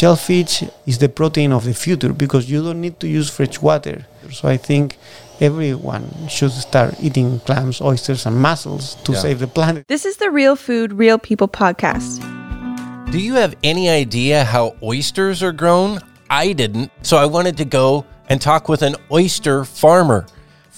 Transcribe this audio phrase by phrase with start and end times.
[0.00, 4.06] shellfish is the protein of the future because you don't need to use fresh water.
[4.32, 4.96] So I think
[5.40, 9.20] everyone should start eating clams, oysters, and mussels to Yeah.
[9.20, 9.84] save the planet.
[9.88, 12.16] This is the Real Food, Real People podcast.
[13.12, 16.00] Do you have any idea how oysters are grown?
[16.30, 16.90] I didn't.
[17.02, 20.24] So I wanted to go and talk with an oyster farmer.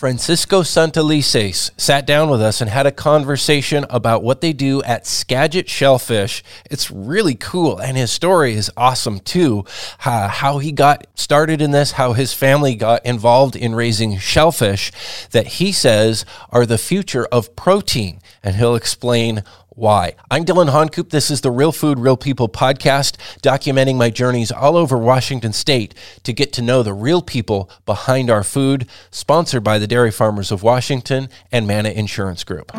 [0.03, 5.07] Francisco Santelices sat down with us and had a conversation about what they do at
[5.07, 6.43] Skagit Shellfish.
[6.69, 9.65] It's really cool, and his story is awesome too.
[10.05, 14.91] Uh, how he got started in this, how his family got involved in raising shellfish
[15.31, 19.45] that he says are the future of protein, and he'll explain
[19.75, 20.15] why.
[20.31, 21.11] I'm Dillon Honcoop.
[21.11, 25.95] This is the Real Food, Real People podcast, documenting my journeys all over Washington state
[26.25, 30.51] to get to know the real people behind our food, sponsored by the Dairy Farmers
[30.53, 32.71] of Washington and Mana Insurance Group.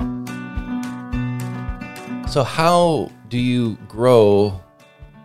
[2.29, 4.59] So, how do you grow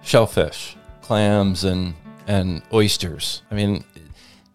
[0.03, 1.95] shellfish, clams, and,
[2.27, 3.43] and oysters?
[3.51, 3.85] I mean,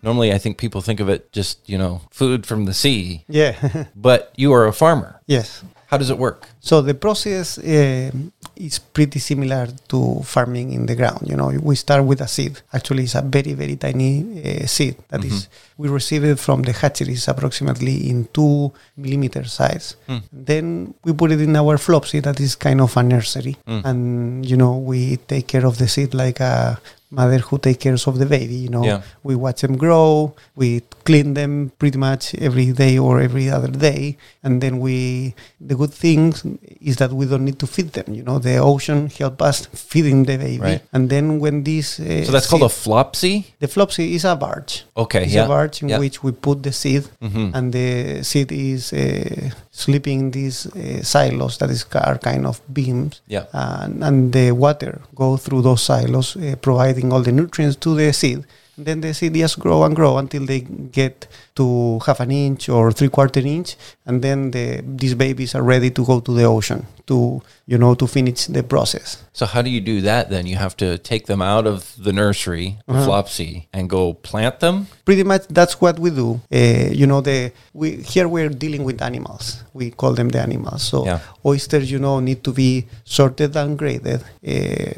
[0.04, 3.86] normally I think people think of it just, you know, food from the sea, Yeah,
[3.96, 5.22] but you are a farmer.
[5.26, 5.64] yes.
[5.94, 6.50] How does it work?
[6.60, 11.22] So the process um is pretty similar to farming in the ground.
[11.30, 12.54] You know, we start with a seed.
[12.74, 16.72] Actually, it's a very very tiny uh, seed that is we receive it from the
[16.74, 19.96] hatcheries approximately in two millimeter size.
[20.32, 24.58] Then we put it in our FLUPSY that is kind of a nursery, and you
[24.58, 26.80] know we take care of the seed like a
[27.12, 28.56] mother who take care of the baby.
[28.56, 29.02] You know, Yeah.
[29.24, 30.34] we watch them grow.
[30.56, 35.36] We clean them pretty much every day or every other day, and then we.
[35.62, 36.34] The good thing
[36.82, 38.14] is that we don't need to feed them.
[38.16, 40.82] You know, the ocean help us feeding the baby, Right.
[40.92, 42.00] and then when this.
[42.00, 43.34] Uh, So that's called a FLUPSY?
[43.60, 44.84] the FLUPSY is a barge.
[44.98, 45.46] Okay, It's yeah.
[45.82, 46.00] In yeah.
[46.00, 47.52] which we put the seed, Mhm.
[47.56, 52.62] and the seed is uh, sleeping in these uh, silos that is are kind of
[52.74, 53.46] beams, Yeah.
[53.54, 58.12] and, and the water go through those silos, uh, providing all the nutrients to the
[58.14, 58.44] seed.
[58.78, 62.70] And then the seed just grow and grow until they get to half an inch
[62.70, 63.76] or three quarter inch,
[64.06, 67.94] and then the these babies are ready to go to the ocean to you know
[67.96, 69.24] to finish the process.
[69.34, 70.46] So how do you do that then?
[70.48, 73.06] You have to take them out of the nursery, the Uh-huh.
[73.08, 74.76] FLUPSY, and go plant them?
[75.06, 76.30] pretty much that's what we do.
[76.50, 79.46] Uh, you know, the we here we're dealing with animals.
[79.80, 80.82] We call them the animals.
[80.92, 81.20] So Yeah.
[81.52, 82.70] oysters, you know, need to be
[83.18, 84.22] sorted and graded
[84.54, 84.94] uh,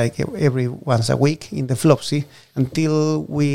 [0.00, 0.14] like
[0.46, 2.20] every once a week in the FLUPSY
[2.56, 3.46] until we,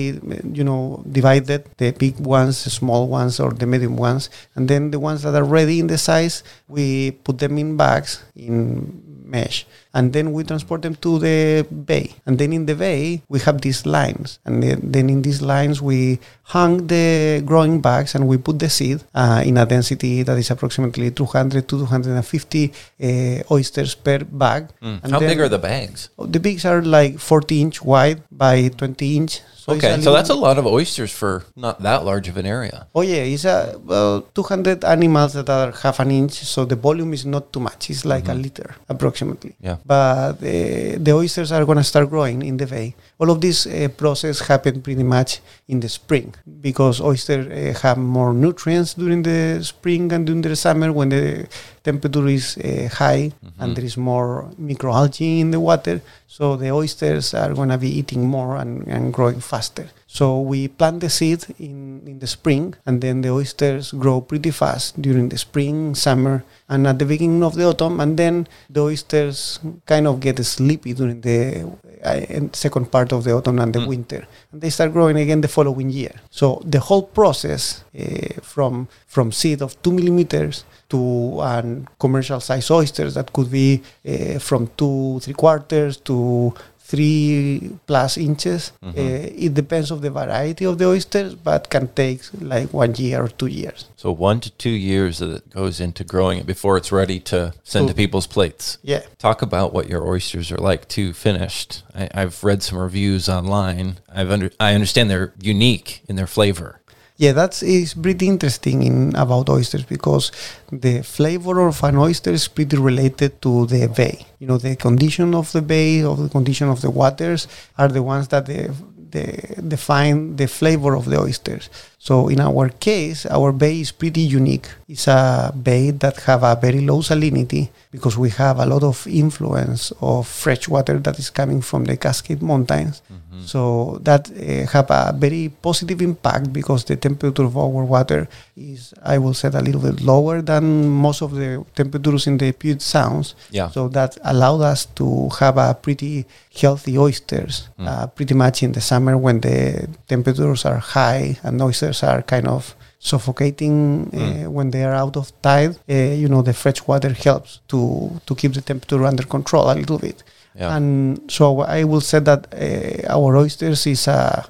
[0.57, 0.81] you know,
[1.19, 5.21] divided the big ones, the small ones, or the medium ones, and then the ones
[5.23, 9.65] that are ready in the size, we put them in bags in mesh.
[9.93, 12.13] And then we transport them to the bay.
[12.25, 14.39] And then in the bay we have these lines.
[14.45, 19.03] And then, in these lines we hang the growing bags and we put the seed
[19.13, 24.69] uh, in a density that is approximately 200 to 250 uh, oysters per bag.
[24.81, 25.11] And Hmm.
[25.11, 26.09] How big are the bags?
[26.19, 30.29] Oh, the bigs are like 40 inch wide by 20 inch so okay, so that's
[30.29, 32.85] a lot of oysters for not that large of an area.
[32.93, 37.13] Oh yeah, it's a well, 200 animals that are half an inch, so the volume
[37.13, 37.89] is not too much.
[37.89, 39.55] It's like a liter approximately.
[39.59, 39.77] Yeah.
[39.83, 42.93] But uh, the oysters are gonna start growing in the bay.
[43.17, 47.97] All of this uh, process happened pretty much in the spring because oysters uh, have
[47.97, 51.47] more nutrients during the spring and during the summer when the
[51.85, 56.01] temperature is uh, high and there is more microalgae in the water.
[56.27, 59.87] So the oysters are gonna be eating more and, and growing faster.
[60.07, 64.51] So we plant the seed in, in the spring, and then the oysters grow pretty
[64.51, 67.99] fast during the spring, summer, and at the beginning of the autumn.
[67.99, 71.69] And then the oysters kind of get sleepy during the
[72.03, 75.47] uh, second part of the autumn and the winter, and they start growing again the
[75.47, 76.15] following year.
[76.29, 82.69] So the whole process uh, from from seed of two millimeters to um, commercial size
[82.71, 86.53] oysters that could be uh, from two three quarters to
[86.85, 88.71] three plus inches.
[88.83, 93.23] Uh, it depends of the variety of the oysters, but can take like one year
[93.23, 93.89] or two years.
[93.95, 97.87] So one to two years that goes into growing it before it's ready to send
[97.87, 98.77] to people's plates.
[98.83, 99.01] Yeah.
[99.17, 101.81] Talk about what your oysters are like too finished.
[101.95, 103.97] I, I've read some reviews online.
[104.07, 106.81] I've under, I understand they're unique in their flavor.
[107.17, 110.33] Yeah, that's is pretty interesting in about oysters because
[110.69, 114.25] the flavor of an oyster is pretty related to the bay.
[114.39, 117.47] You know, the condition of the bay, of the condition of the waters,
[117.77, 118.75] are the ones that the,
[119.11, 121.69] the define the flavor of the oysters.
[122.05, 124.69] So in our case, our bay is pretty unique.
[124.87, 129.07] It's a bay that have a very low salinity because we have a lot of
[129.07, 133.01] influence of fresh water that is coming from the Cascade Mountains.
[133.45, 138.93] So that uh, have a very positive impact because the temperature of our water is,
[139.03, 142.81] I will say, a little bit lower than most of the temperatures in the Puget
[142.81, 143.35] Sounds.
[143.51, 143.69] Yeah.
[143.69, 146.25] So that allowed us to have a pretty
[146.57, 151.94] healthy oysters, uh, pretty much in the summer when the temperatures are high and oysters
[152.03, 155.77] are kind of suffocating uh, when they are out of tide.
[155.89, 159.75] Uh, you know, the fresh water helps to to keep the temperature under control a
[159.75, 160.23] little bit.
[160.55, 160.75] Yeah.
[160.75, 164.43] And so I will say that uh, our oysters is uh,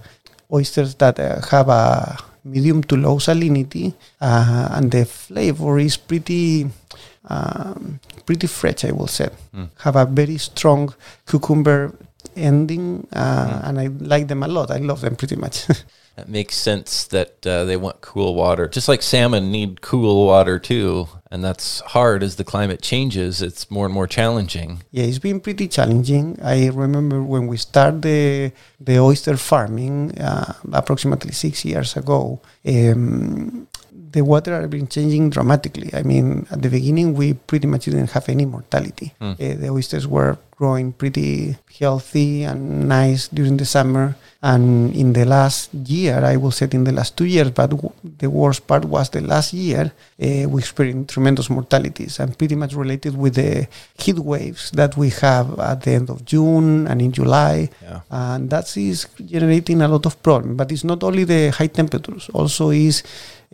[0.51, 6.69] oysters that uh, have a medium to low salinity, uh, and the flavor is pretty
[7.27, 8.85] um, pretty fresh.
[8.85, 9.29] I will say
[9.79, 10.93] have a very strong
[11.27, 11.91] cucumber
[12.35, 14.71] ending, uh, and I like them a lot.
[14.71, 15.65] I love them pretty much.
[16.15, 18.67] That makes sense that uh, they want cool water.
[18.69, 21.09] Just like salmon need cool water too.
[21.29, 23.41] And that's hard as the climate changes.
[23.41, 24.83] It's more and more challenging.
[24.91, 26.39] Yeah, it's been pretty challenging.
[26.41, 32.39] I remember when we started the, the oyster farming uh, approximately six years ago.
[32.65, 35.89] Um, the water had been changing dramatically.
[35.93, 39.13] I mean, at the beginning, we pretty much didn't have any mortality.
[39.19, 44.15] Uh, the oysters were growing pretty healthy and nice during the summer.
[44.41, 47.91] And in the last year, I will say in the last two years, but w-
[48.19, 49.91] the worst part was the last year,
[50.21, 53.67] uh, we experienced tremendous mortalities and pretty much related with the
[53.97, 57.69] heat waves that we have at the end of June and in July.
[57.81, 58.01] Yeah.
[58.11, 60.55] And that is generating a lot of problem.
[60.55, 63.01] But it's not only the high temperatures, also is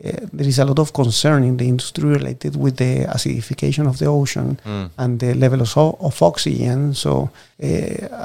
[0.04, 3.98] uh, there is a lot of concern in the industry related with the acidification of
[4.00, 4.60] the ocean
[4.98, 6.94] and the level of, of oxygen.
[6.94, 7.30] So,
[7.62, 7.66] uh,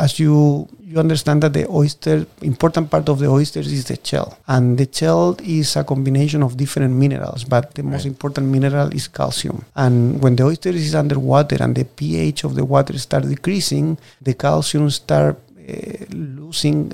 [0.05, 4.39] as you you understand that the oyster important part of the oysters is the shell,
[4.47, 9.09] and the shell is a combination of different minerals, but the most important mineral is
[9.09, 9.65] calcium.
[9.75, 14.35] And when the oyster is underwater and the pH of the water start decreasing, the
[14.35, 15.37] calcium start
[15.69, 16.93] uh, losing.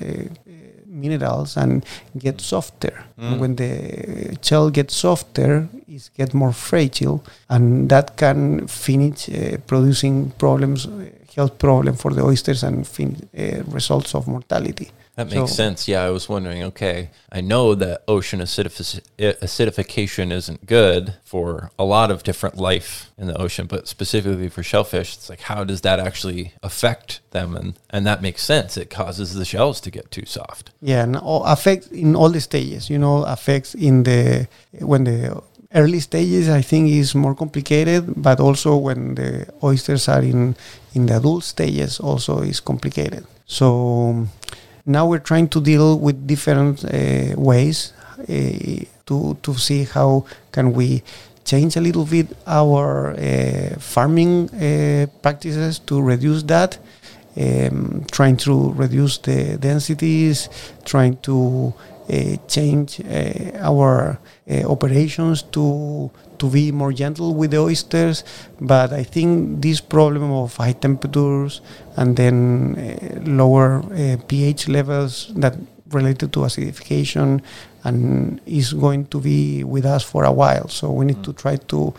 [1.03, 1.85] Minerals and
[2.25, 2.95] get softer.
[3.19, 3.73] And when the
[4.47, 5.51] shell gets softer,
[5.95, 7.19] it get more fragile,
[7.49, 10.91] and that can finish uh, producing problems, uh,
[11.37, 14.89] health problem for the oysters and fin- uh, results of mortality.
[15.17, 15.89] That makes So- sense.
[15.89, 16.63] Yeah, I was wondering.
[16.63, 23.11] Okay, I know that ocean acidific- acidification isn't good for a lot of different life
[23.19, 27.55] in the ocean, but specifically for shellfish, it's like how does that actually affect them?
[27.57, 28.77] And and that makes sense.
[28.77, 30.71] It causes the shells to get too soft.
[30.81, 32.89] Yeah, and all affects in all the stages.
[32.89, 34.47] You know, affects in the
[34.81, 35.43] when the
[35.75, 36.49] early stages.
[36.49, 40.57] I think is more complicated, but also when the oysters are in
[40.95, 43.25] in the adult stages, also is complicated.
[43.47, 44.27] So
[44.87, 50.73] now we're trying to deal with different uh, ways uh, to to see how can
[50.73, 51.03] we
[51.45, 56.79] change a little bit our uh, farming uh, practices to reduce that
[57.37, 60.49] um, trying to reduce the densities,
[60.85, 61.73] trying to
[62.13, 64.19] uh, change uh, our
[64.51, 66.11] uh, operations to
[66.43, 68.25] to be more gentle with the oysters.
[68.61, 71.61] But I think this problem of high temperatures
[71.97, 72.37] and then
[72.75, 75.55] uh, lower uh, pH levels that
[75.93, 77.43] related to acidification
[77.85, 80.67] and is going to be with us for a while.
[80.67, 81.95] So we need to try to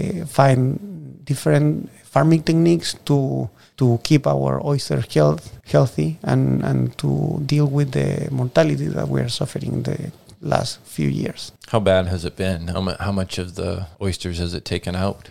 [0.00, 0.80] uh, find
[1.24, 7.92] different farming techniques to to keep our oyster health healthy and and to deal with
[7.92, 10.12] the mortality that we are suffering in the
[10.42, 11.52] last few years.
[11.68, 12.68] How bad has it been?
[12.68, 15.30] How, mu- how much of the oysters has it taken out?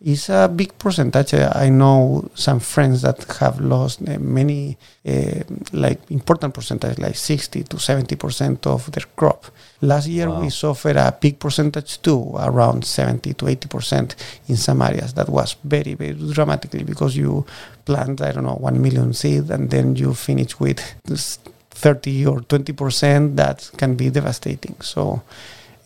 [0.00, 1.34] It's a big percentage.
[1.34, 7.64] I know some friends that have lost uh, many, uh, like important percentage, like 60
[7.64, 9.46] to 70 percent of their crop.
[9.80, 10.42] Last year Wow.
[10.42, 14.14] we suffered a big percentage too, around 70 to 80 percent
[14.46, 15.14] in some areas.
[15.14, 17.44] That was very, very dramatically because you
[17.84, 21.40] plant, I don't know, 1 million seed and then you finish with this
[21.78, 23.36] 30 or 20 percent.
[23.36, 24.76] That can be devastating.
[24.80, 25.22] So,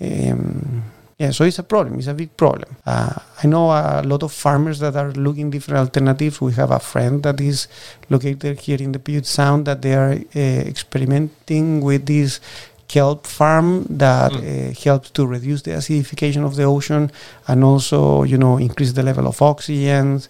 [0.00, 0.84] um,
[1.18, 1.98] yeah, so it's a problem.
[1.98, 2.76] It's a big problem.
[2.84, 6.40] Uh, I know a lot of farmers that are looking different alternatives.
[6.40, 7.68] We have a friend that is
[8.10, 10.38] located here in the Puget Sound that they are uh,
[10.72, 12.40] experimenting with this
[12.88, 17.10] kelp farm that uh, helps to reduce the acidification of the ocean
[17.46, 20.20] and also, you know, increase the level of oxygen.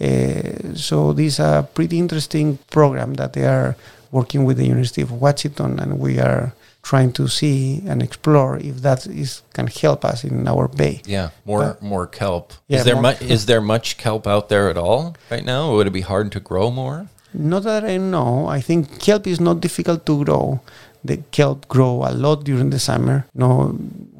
[0.00, 3.76] Uh, so this is a pretty interesting program that they are
[4.10, 6.52] working with the University of Washington, and we are
[6.82, 11.02] trying to see and explore if that is can help us in our bay.
[11.06, 12.52] Yeah, more But- more kelp.
[12.68, 13.20] Yeah, is there much?
[13.22, 15.72] Is there much kelp out there at all right now?
[15.74, 17.06] Would it be hard to grow more?
[17.32, 18.48] Not that I know.
[18.48, 20.60] I think kelp is not difficult to grow.
[21.02, 23.24] the kelp grow a lot during the summer.
[23.34, 23.56] You know,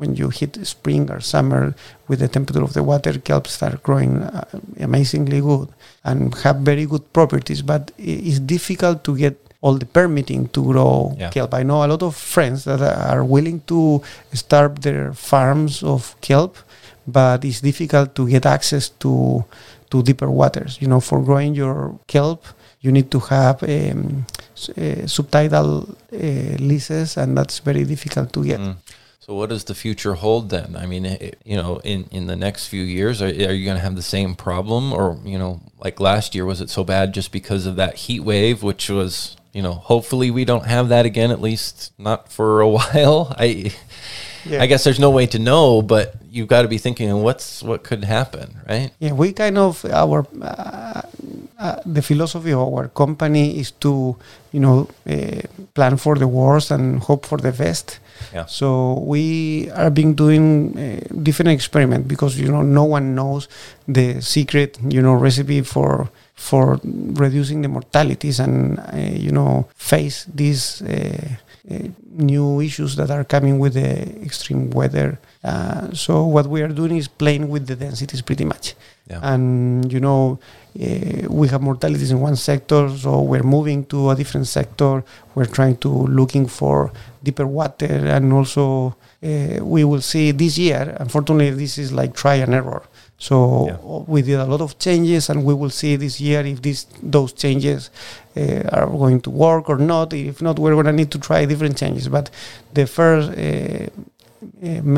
[0.01, 1.75] when you hit spring or summer
[2.09, 4.47] with the temperature of the water, kelp start growing uh,
[4.81, 5.69] amazingly good
[6.05, 7.61] and have very good properties.
[7.61, 11.31] But it's difficult to get all the permitting to grow Yeah.
[11.31, 11.53] kelp.
[11.55, 14.01] I know a lot of friends that are willing to
[14.33, 16.57] start their farms of kelp,
[17.07, 19.45] but it's difficult to get access to
[19.91, 20.79] to deeper waters.
[20.81, 22.45] You know, for growing your kelp,
[22.81, 24.25] you need to have um,
[24.69, 25.71] uh, subtidal
[26.13, 28.61] uh, leases, and that's very difficult to get.
[28.61, 28.77] Mm.
[29.19, 30.77] So what does the future hold then?
[30.77, 33.77] I mean, it, you know, in, in the next few years, are, are you going
[33.77, 37.13] to have the same problem, or you know, like last year, was it so bad
[37.13, 41.07] just because of that heat wave, which was, you know, hopefully we don't have that
[41.07, 43.35] again, at least not for a while.
[43.39, 43.73] I,
[44.47, 44.63] Yeah.
[44.63, 47.63] I guess there's no way to know, but you've got to be thinking, and what's
[47.63, 48.91] what could happen, right?
[48.99, 51.03] Yeah, we kind of our uh,
[51.59, 54.17] uh, the philosophy of our company is to
[54.53, 55.43] you know uh,
[55.75, 58.01] plan for the worst and hope for the best.
[58.33, 58.47] Yeah.
[58.47, 63.47] So we are being doing uh, different experiment because you know no one knows
[63.87, 66.09] the secret you know recipe for
[66.49, 66.81] for
[67.25, 69.53] reducing the mortalities and uh, you know
[69.93, 70.89] face these uh,
[71.71, 71.89] uh,
[72.31, 73.91] new issues that are coming with the
[74.29, 75.09] extreme weather.
[75.51, 78.67] Uh, so what we are doing is playing with the densities pretty much
[79.11, 79.21] Yeah.
[79.33, 79.45] and
[79.95, 80.23] you know
[80.87, 84.93] uh, we have mortalities in one sector so we're moving to a different sector
[85.35, 86.77] we're trying to looking for
[87.27, 88.65] deeper water and also
[89.31, 92.83] uh, we will see this year unfortunately this is like try and error
[93.29, 93.35] so
[93.69, 93.77] Yeah.
[94.15, 96.79] we did a lot of changes and we will see this year if this
[97.17, 97.81] those changes
[98.37, 101.41] uh, are going to work or not if not we're going to need to try
[101.53, 102.27] different changes but
[102.79, 103.87] the first uh,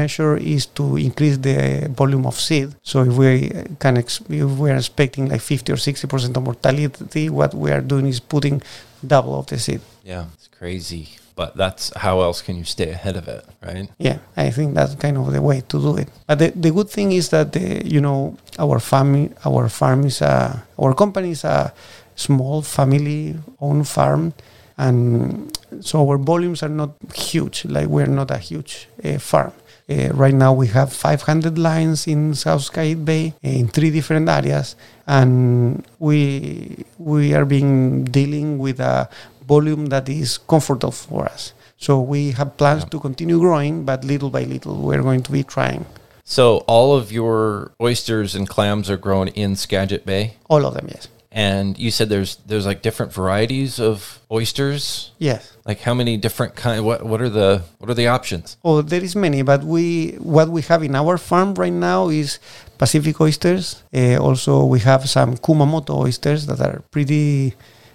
[0.01, 2.69] measure is to increase the volume of seed.
[2.91, 3.51] So if we
[3.83, 7.73] can, ex- if we are expecting like 50 or 60 percent of mortality, what we
[7.73, 8.63] are doing is putting
[9.05, 9.81] double of the seed.
[10.05, 13.89] Yeah, it's crazy, but that's how else can you stay ahead of it, right?
[13.99, 16.09] Yeah, I think that's kind of the way to do it.
[16.27, 20.21] But the, the good thing is that the, you know our farm our farm is
[20.21, 21.73] a our company is a
[22.15, 24.35] small family owned farm,
[24.77, 27.65] and so our volumes are not huge.
[27.65, 29.53] Like we're not a huge uh, farm.
[29.91, 34.77] Uh, right now we have 500 lines in South Skagit Bay in three different areas,
[35.07, 39.09] and we we are being dealing with a
[39.47, 41.53] volume that is comfortable for us.
[41.77, 42.91] So we have plans Yeah.
[42.91, 45.85] to continue growing, but little by little we're going to be trying.
[46.25, 50.87] So all of your oysters and clams are grown in Skagit Bay, All of them,
[50.89, 51.09] yes.
[51.33, 55.11] and you said there's there's like different varieties of oysters.
[55.19, 55.43] Yes.
[55.67, 56.85] Like how many different kind?
[56.85, 58.57] What what are the what are the options?
[58.65, 62.39] Oh, there is many, but we what we have in our farm right now is
[62.79, 63.83] Pacific oysters.
[63.93, 67.55] Uh, also, we have some Kumamoto oysters that are pretty.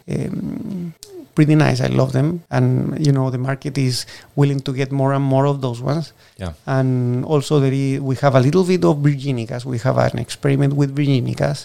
[0.09, 0.93] Um,
[1.37, 1.79] pretty nice.
[1.87, 2.29] I love them.
[2.57, 2.65] And
[3.05, 3.95] you know the market is
[4.39, 6.05] willing to get more and more of those ones.
[6.43, 6.53] Yeah.
[6.77, 6.89] and
[7.33, 9.61] also there is, we have a little bit of virginicas.
[9.73, 11.59] We have an experiment with virginicas.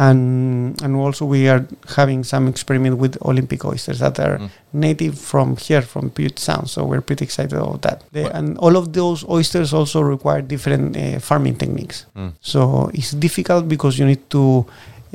[0.00, 1.62] And and also we are
[1.96, 4.48] having some experiment with Olympia oysters that are Mm.
[4.72, 6.66] native from here from Puget Sound.
[6.74, 7.98] So we're pretty excited about that.
[8.14, 11.98] The- What- and all of those oysters also require different uh, farming techniques.
[12.16, 12.30] Mm.
[12.52, 12.58] so
[12.98, 14.44] it's difficult because you need to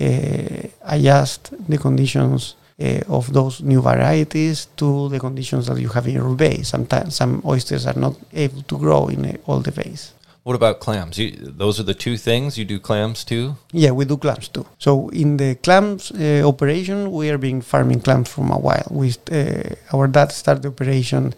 [0.08, 6.08] uh, adjust the conditions uh, of those new varieties to the conditions that you have
[6.08, 6.62] in your bay.
[6.64, 10.14] Sometimes some oysters are not able to grow in uh, all the bays.
[10.44, 11.18] What about clams?
[11.18, 12.58] You, those are the two things.
[12.58, 13.56] You do clams too.
[13.72, 14.66] Yeah, we do clams too.
[14.78, 18.88] So in the clams uh, operation, we are being farming clams from a while.
[18.92, 21.34] We uh, our dad started the operation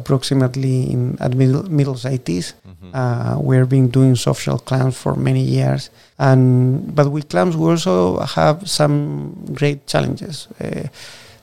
[0.00, 2.46] approximately in at middle middle eighties.
[2.94, 5.82] Uh, we've been doing social clams for many years,
[6.18, 7.94] and but with clams we also
[8.38, 8.94] have some
[9.60, 10.36] great challenges.
[10.64, 10.86] Uh,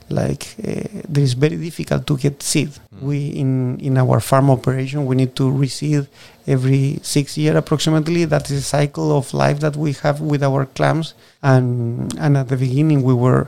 [0.10, 2.72] like uh, there is very difficult to get seed.
[3.02, 6.08] We in in our farm operation we need to reseed
[6.48, 8.26] every six year approximately.
[8.26, 11.14] That is a cycle of life that we have with our clams.
[11.42, 11.68] And
[12.24, 13.44] and at the beginning we were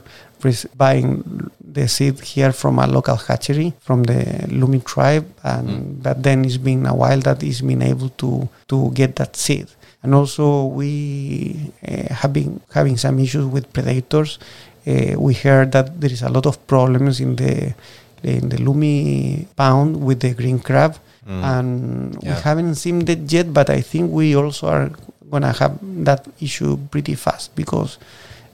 [0.76, 1.22] buying
[1.60, 6.02] the seed here from a local hatchery from the Lummi tribe, and Mm.
[6.02, 9.66] but then it's been a while that it's been able to to get that seed.
[10.02, 14.38] And also we uh, have been having some issues with predators.
[14.86, 17.74] Uh, we heard that there is a lot of problems in the
[18.22, 20.94] in the Lummi pound with the green crab
[21.26, 21.42] Mm.
[21.42, 21.70] and
[22.22, 24.90] we haven't seen that yet but i think we also are
[25.28, 25.74] gonna have
[26.06, 27.98] that issue pretty fast because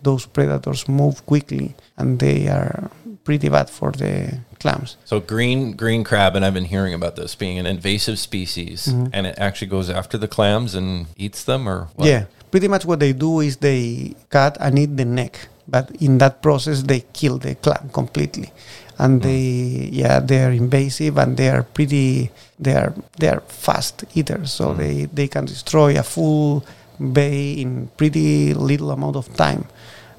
[0.02, 2.90] those predators move quickly and they are
[3.24, 4.96] pretty bad for the clams.
[5.04, 9.10] So green green crab, and I've been hearing about this being an invasive species, Mhm.
[9.12, 12.06] and it actually goes after the clams and eats them, or what?
[12.08, 16.18] yeah pretty much what they do is they cut and eat the neck but in
[16.18, 18.52] that process they kill the clam completely.
[18.98, 22.30] And they yeah they are invasive and they are pretty
[22.60, 26.62] they are they are fast eaters, so they they can destroy a full
[27.00, 29.66] bay in pretty little amount of time.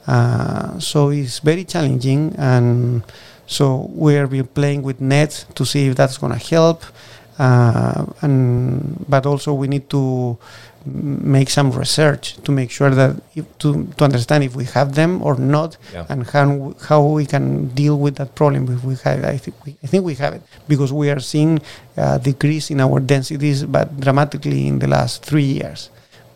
[0.08, 3.04] Uh, so it's very challenging, and
[3.48, 6.84] so we're been playing with nets to see if that's going to help.
[7.40, 10.38] Uh, and but also we need to
[10.86, 15.22] make some research to make sure that if, to to understand if we have them
[15.24, 16.06] or not, Yeah.
[16.10, 19.24] and how how we can deal with that problem if we have.
[19.24, 21.60] I think we, I think we have it because we are seeing
[21.98, 25.90] a decrease in our densities, but dramatically in the last three years.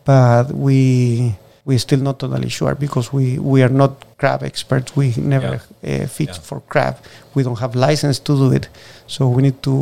[0.08, 1.36] But we
[1.66, 4.96] we're still not totally sure because we, we are not crab experts.
[4.96, 6.48] We never uh, fish Yeah.
[6.50, 6.96] for crab.
[7.36, 8.70] We don't have license to do it,
[9.06, 9.76] so we need to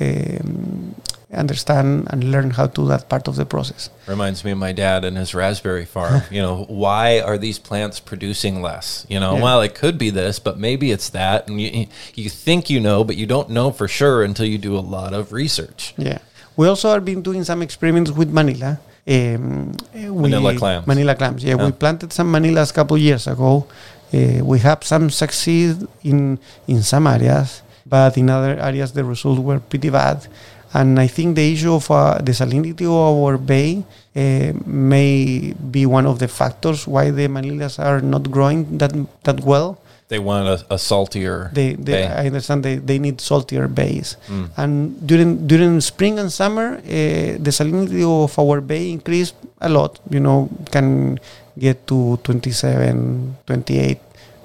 [0.00, 0.94] um,
[1.30, 3.90] understand and learn how to do that part of the process.
[4.06, 6.22] Reminds me of my dad and his raspberry farm.
[6.30, 9.04] you know, why are these plants producing less?
[9.10, 9.42] You know, Yeah.
[9.42, 11.48] well, it could be this, but maybe it's that.
[11.48, 14.74] And you, you think you know, but you don't know for sure until you do
[14.74, 15.92] a lot of research.
[15.98, 16.20] Yeah.
[16.56, 18.80] We also have been doing some experiments with Manila.
[19.08, 20.86] Um, uh, we- Manila clams.
[20.86, 21.44] Manila clams.
[21.44, 21.66] Yeah, Yeah.
[21.66, 23.66] we planted some Manilas a couple years ago.
[24.12, 29.40] Uh, we have some succeed in in some areas, but in other areas the results
[29.40, 30.26] were pretty bad.
[30.74, 33.84] And I think the issue of uh, the salinity of our bay
[34.16, 38.92] uh, may be one of the factors why the Manilas are not growing that
[39.24, 39.78] that well.
[40.08, 41.50] They want a, a saltier.
[41.52, 42.06] They, they.
[42.06, 44.16] I understand they, they need saltier bays.
[44.28, 44.50] Mm.
[44.56, 49.98] And during during spring and summer, uh, the salinity of our bay increased a lot.
[50.08, 51.18] You know, can
[51.58, 53.98] get to 27, 28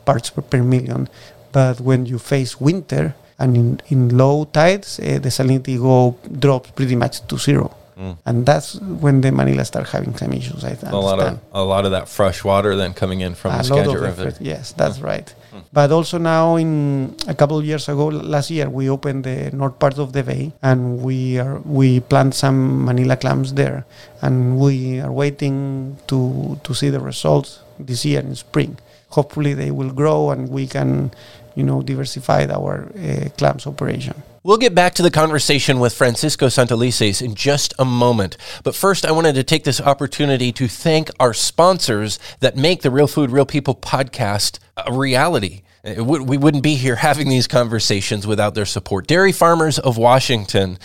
[0.06, 1.08] parts per, per million.
[1.52, 6.72] But when you face winter and in, in low tides, uh, the salinity go drops
[6.72, 7.76] pretty much to zero.
[7.98, 8.18] Mm.
[8.26, 10.64] And that's when the Manila start having some issues.
[10.64, 10.94] I understand.
[10.94, 13.64] a lot of a lot of that fresh water then coming in from a the
[13.64, 14.28] Skagit River.
[14.28, 14.42] effort.
[14.42, 15.34] Yes, that's right.
[15.74, 19.80] But also now, in a couple of years ago, last year, we opened the north
[19.80, 23.86] part of the bay, and we are we plant some Manila clams there,
[24.22, 28.78] and we are waiting to to see the results this year in spring.
[29.10, 31.12] Hopefully, they will grow, and we can,
[31.56, 34.16] you know, diversify our uh, clams operation.
[34.44, 38.38] We'll get back to the conversation with Francisco Santelices in just a moment.
[38.64, 42.90] But first, I wanted to take this opportunity to thank our sponsors that make the
[42.90, 45.62] Real Food, Real People podcast a reality.
[45.84, 49.08] We wouldn't be here having these conversations without their support.
[49.08, 50.78] Dairy Farmers of Washington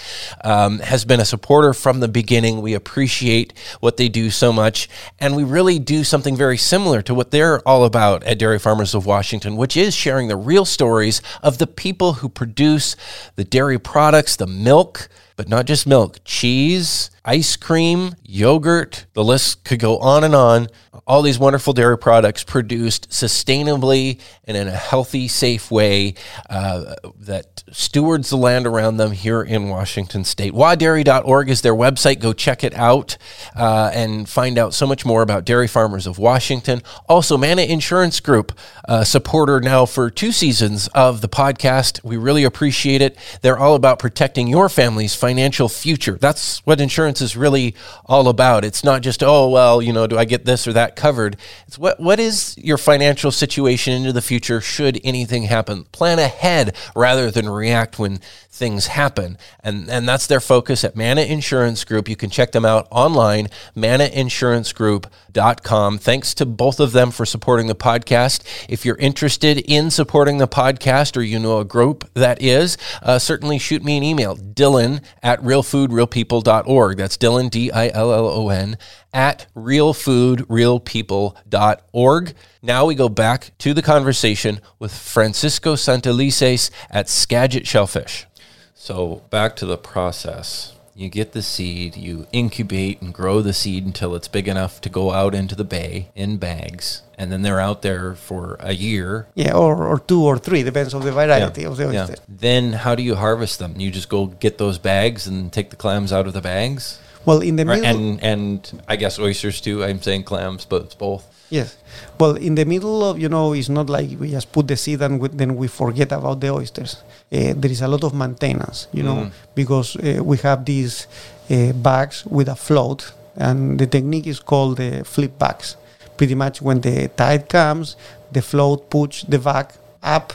[0.43, 2.62] um, has been a supporter from the beginning.
[2.62, 4.88] We appreciate what they do so much.
[5.18, 8.94] And we really do something very similar to what they're all about at Dairy Farmers
[8.94, 12.97] of Washington, which is sharing the real stories of the people who produce
[13.35, 19.07] the dairy products, the milk, but not just milk, cheese, ice cream, yogurt.
[19.12, 20.68] The list could go on and on.
[21.07, 26.14] All these wonderful dairy products produced sustainably and in a healthy, safe way
[26.49, 30.53] uh, that stewards the land around them here in Washington state.
[30.53, 32.20] wadairy.org is their website.
[32.20, 33.18] Go check it out
[33.57, 36.81] uh, and find out so much more about Dairy Farmers of Washington.
[37.09, 38.53] Also, Mana Insurance Group,
[38.88, 42.03] uh, supporter now for two seasons of the podcast.
[42.05, 43.18] We really appreciate it.
[43.42, 46.17] They're all about protecting your family's financial future.
[46.21, 48.65] That's what insurance is really all about.
[48.65, 51.37] It's not just, oh, well, you know, do I get this or that covered?
[51.67, 55.83] It's what, what is your financial situation into the future should anything happen?
[55.91, 58.21] Plan ahead rather than react when
[58.57, 59.37] things happen.
[59.62, 62.09] And, and that's their focus at Mana Insurance Group.
[62.09, 65.99] You can check them out online, manainsurancegroup.com.
[65.99, 68.43] Thanks to both of them for supporting the podcast.
[68.69, 73.19] If you're interested in supporting the podcast or you know a group that is, uh,
[73.19, 76.97] certainly shoot me an email, Dillon at realfoodrealpeople.org.
[76.97, 78.79] That's Dillon, D I L L O N,
[79.12, 82.35] at realfoodrealpeople.org.
[82.62, 88.29] Now we go back to the conversation with Francisco Santelices at Skagit Shellfish.
[88.75, 90.76] So back to the process.
[90.96, 94.88] You get the seed, you incubate and grow the seed until it's big enough to
[94.88, 99.26] go out into the bay in bags, and then they're out there for a year.
[99.35, 102.14] Yeah, or, or two or three, depends on the variety of the oyster.
[102.26, 103.78] Then how do you harvest them?
[103.78, 106.98] You just go get those bags and take the clams out of the bags?
[107.27, 109.85] Well, in the Or- middle, and and I guess oysters too.
[109.85, 111.25] I'm saying clams, but it's both.
[111.51, 111.77] Yes.
[112.19, 115.01] Well, in the middle of, you know, it's not like we just put the seed
[115.03, 116.97] and we, then we forget about the oysters.
[117.33, 121.07] Uh, there is a lot of maintenance, you know, because uh, we have these
[121.51, 125.77] uh, bags with a float, and the technique is called the flip bags.
[126.17, 127.97] Pretty much when the tide comes,
[128.33, 129.67] the float puts the bag
[130.03, 130.33] up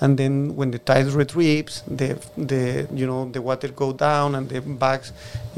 [0.00, 4.48] and then when the tide retrieves the the you know the water go down and
[4.48, 5.12] the bags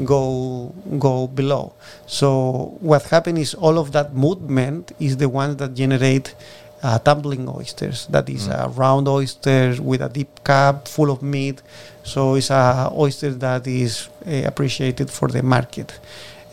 [0.05, 1.73] go go below
[2.05, 6.35] so what happens is all of that movement is the ones that generate
[6.83, 8.07] uh, tumbling oysters.
[8.07, 11.61] That is a round oyster with a deep cap full of meat.
[12.03, 15.99] So it's a oyster that is uh, appreciated for the market.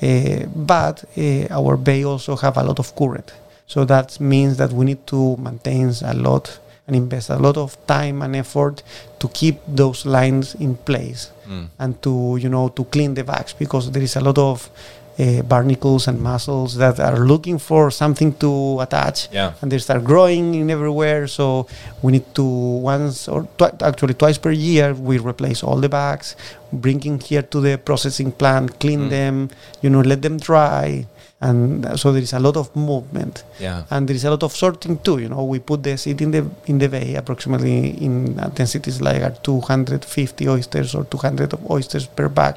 [0.02, 3.32] Uh, but uh, our bay also have a lot of current.
[3.66, 7.76] So that means that we need to maintain a lot and invest a lot of
[7.86, 8.82] time and effort
[9.18, 11.66] to keep those lines in place Mm.
[11.78, 14.70] and to you know to clean the bags because there is a lot of
[15.18, 19.52] uh, barnacles and mussels that are looking for something to attach Yeah.
[19.60, 21.66] and they start growing in everywhere so
[22.02, 26.34] we need to once or twi- actually twice per year we replace all the bags
[26.72, 29.10] bringing here to the processing plant clean Mm.
[29.10, 29.34] them
[29.82, 31.06] you know let them dry
[31.40, 33.82] and so there is a lot of movement Yeah.
[33.90, 35.18] and there is a lot of sorting too.
[35.18, 39.20] You know, we put the seed in the in the bay approximately in densities like
[39.22, 42.56] at 250 oysters or 200 of oysters per bag,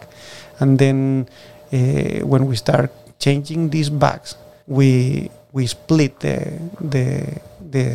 [0.59, 1.27] and then
[1.73, 4.35] uh, when we start changing these bags,
[4.67, 6.37] we we split the
[6.79, 7.39] the
[7.71, 7.85] the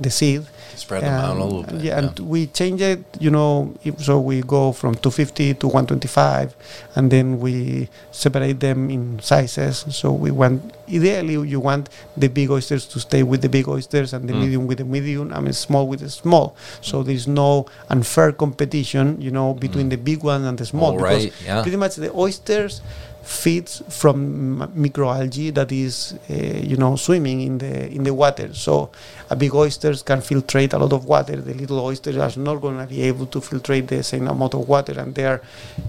[0.00, 0.42] the seed
[0.76, 1.80] Spread them out a little bit.
[1.82, 6.54] yeah, and we change it, you know, so we go from 250 to 125,
[6.96, 9.84] and then we separate them in sizes.
[9.90, 14.12] So we want, ideally, you want the big oysters to stay with the big oysters
[14.12, 14.40] and the Mm.
[14.40, 16.54] medium with the medium, I mean, small with the small.
[16.80, 20.92] So there is no unfair competition, you know, between the big one and the small.
[20.92, 21.32] All because right.
[21.44, 21.62] Yeah.
[21.62, 22.80] pretty much the oysters
[23.22, 28.48] feeds from m- microalgae that is uh, you know swimming in the in the water
[28.54, 28.90] so
[29.30, 31.36] a big oysters can filtrate a lot of water.
[31.36, 34.68] The little oysters are not going to be able to filtrate the same amount of
[34.68, 35.40] water and they are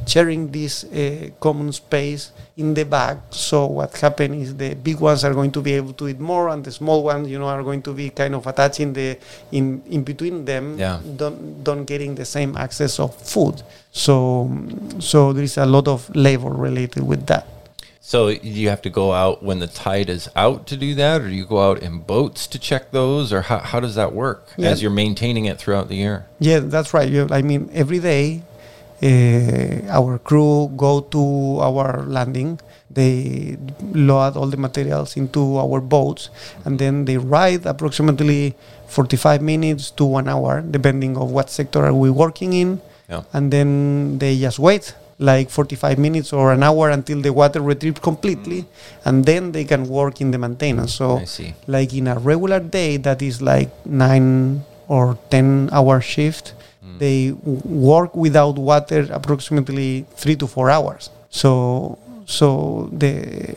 [0.05, 3.17] sharing this uh, common space in the bag.
[3.31, 6.49] So what happens is the big ones are going to be able to eat more
[6.49, 9.17] and the small ones you know are going to be kind of attaching the
[9.51, 10.99] in in between them Yeah.
[11.17, 13.63] don't don't getting the same access of food.
[13.91, 14.15] So
[14.99, 17.45] so there is a lot of labor related with that
[18.03, 21.29] So you have to go out when the tide is out to do that, or
[21.29, 24.47] do you go out in boats to check those, or how, how does that work
[24.57, 24.69] Yeah.
[24.69, 26.25] as you're maintaining it throughout the year?
[26.39, 28.41] yeah that's right you, i mean every day
[29.03, 32.59] uh, our crew go to our landing
[32.89, 33.55] they
[33.93, 36.29] load all the materials into our boats
[36.65, 38.55] and then they ride approximately
[38.87, 43.23] 45 minutes to one hour depending of what sector are we working in Yeah.
[43.33, 47.99] and then they just wait like 45 minutes or an hour until the water retrieves
[47.99, 48.67] completely mm.
[49.05, 50.95] and then they can work in the maintenance.
[50.95, 51.19] So
[51.67, 56.53] like in a regular day that is like 9 or 10 hour shift
[56.83, 56.97] mm.
[56.97, 61.11] they w- work without water approximately 3 to 4 hours.
[61.29, 63.55] So so the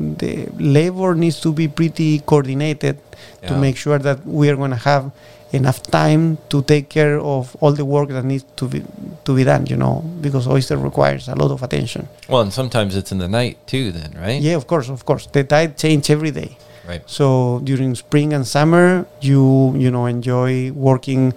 [0.00, 2.98] the labor needs to be pretty coordinated
[3.46, 5.12] to make sure that we are going to have
[5.52, 8.82] enough time to take care of all the work that needs to be
[9.24, 12.08] to be done you know because oyster requires a lot of attention.
[12.28, 14.40] Well, and sometimes it's in the night too, then, right?
[14.40, 15.26] yeah of course of course.
[15.26, 16.56] The tide change every day.
[16.84, 17.02] Right.
[17.06, 21.32] so during spring and summer you you know enjoy working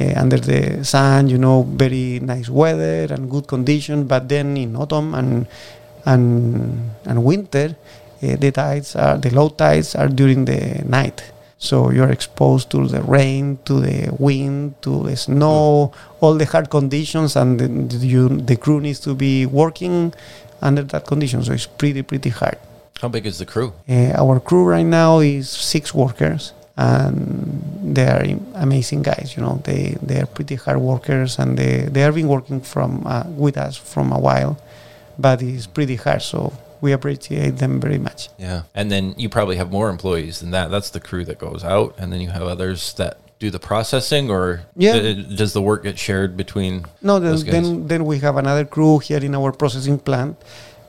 [0.00, 4.06] uh, under the sun you know very nice weather and good condition.
[4.06, 5.46] But then in autumn and
[6.06, 7.76] and and winter
[8.22, 11.22] uh, the tides are the low tides are during the night
[11.70, 16.68] so you're exposed to the rain to the wind to the snow all the hard
[16.78, 20.12] conditions and the, you, the crew needs to be working
[20.68, 22.58] under that condition so it's pretty pretty hard
[23.02, 23.68] How big is the crew?
[23.96, 26.42] uh, our crew right now is six workers,
[26.78, 28.24] and they are
[28.66, 29.26] amazing guys.
[29.36, 32.90] You know, they they are pretty hard workers, and they they have been working from
[33.06, 34.52] uh, with us from a while,
[35.18, 36.22] but it's pretty hard.
[36.22, 36.38] So
[36.80, 38.28] we appreciate them very much.
[38.38, 38.62] Yeah.
[38.74, 40.70] And then you probably have more employees than that.
[40.70, 44.30] That's the crew that goes out, and then you have others that do the processing,
[44.30, 44.96] or Yeah.
[44.96, 46.84] uh, does the work get shared between?
[47.02, 50.36] No, then then, then we have another crew here in our processing plant.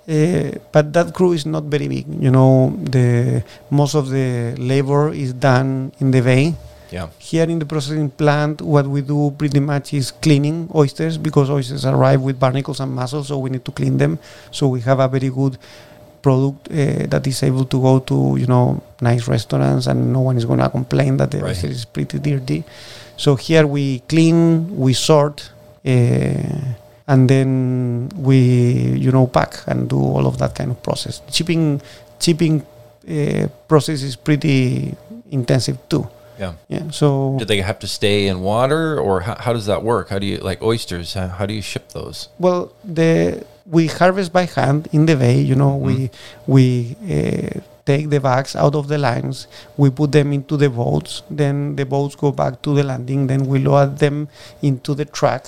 [0.10, 2.06] Uh, but that crew is not very big.
[2.24, 6.56] You know, the most of the labor is done in the bay.
[6.92, 7.08] Yeah.
[7.20, 11.86] Here in the processing plant, what we do pretty much is cleaning oysters because oysters
[11.86, 14.20] arrive with barnacles and mussels, so we need to clean them.
[14.52, 15.58] So we have a very good
[16.22, 20.38] product uh, that is able to go to you know nice restaurants, and no one
[20.38, 21.50] is going to complain that the Right.
[21.52, 22.64] oyster is pretty dirty.
[23.18, 25.52] So here we clean, we sort,
[25.86, 25.90] uh,
[27.08, 28.38] and then we
[28.98, 31.22] you know pack and do all of that kind of process.
[31.32, 31.82] Shipping,
[32.20, 32.66] shipping
[33.10, 34.96] uh, process is pretty
[35.32, 36.08] intensive too.
[36.40, 36.54] Yeah.
[36.68, 36.90] Yeah.
[36.92, 40.10] So Do they have to stay in water, or how, how does that work?
[40.10, 41.14] How do you like oysters?
[41.14, 42.30] How, how do you ship those?
[42.40, 45.40] well, the we harvest by hand in the bay.
[45.42, 46.10] You know, we
[46.46, 49.48] we uh, take the bags out of the lines.
[49.76, 51.24] We put them into the boats.
[51.30, 53.28] Then the boats go back to the landing.
[53.28, 54.30] Then we load them
[54.62, 55.48] into the truck.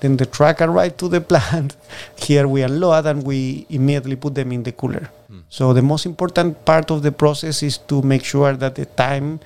[0.00, 1.76] Then the truck arrive to the plant.
[2.16, 5.10] Here we unload and we immediately put them in the cooler.
[5.48, 9.40] So the most important part of the process is to make sure that the time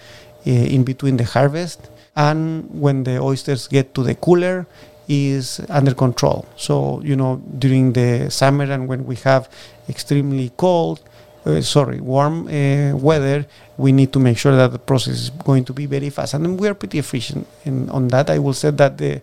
[0.52, 4.66] in between the harvest and when the oysters get to the cooler
[5.08, 6.46] is under control.
[6.56, 9.48] So you know during the summer and when we have
[9.88, 11.00] extremely cold,
[11.46, 15.64] uh, sorry, warm uh, weather, we need to make sure that the process is going
[15.64, 18.28] to be very fast, and we are pretty efficient in, on that.
[18.28, 19.22] I will say that the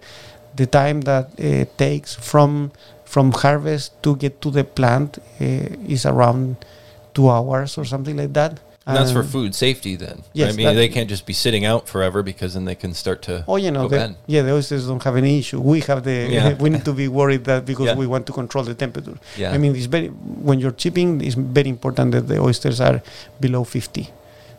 [0.56, 2.72] the time that it uh, takes from
[3.04, 6.58] from harvest to get to the plant is around
[7.14, 8.60] two hours or something like that.
[8.88, 10.22] And that's for um, food safety then.
[10.34, 13.24] Yes, I mean they can't just be sitting out forever because then they can start
[13.24, 13.44] to.
[13.48, 15.60] Oh, you know, the, yeah, the oysters don't have any issue.
[15.60, 16.28] We have the.
[16.30, 16.54] Yeah.
[16.60, 17.96] we need to be worried that because yeah.
[17.96, 19.18] we want to control the temperature.
[19.38, 19.54] Yeah.
[19.54, 23.02] I mean, it's very when you're chipping, it's very important that the oysters are
[23.40, 24.08] below 50.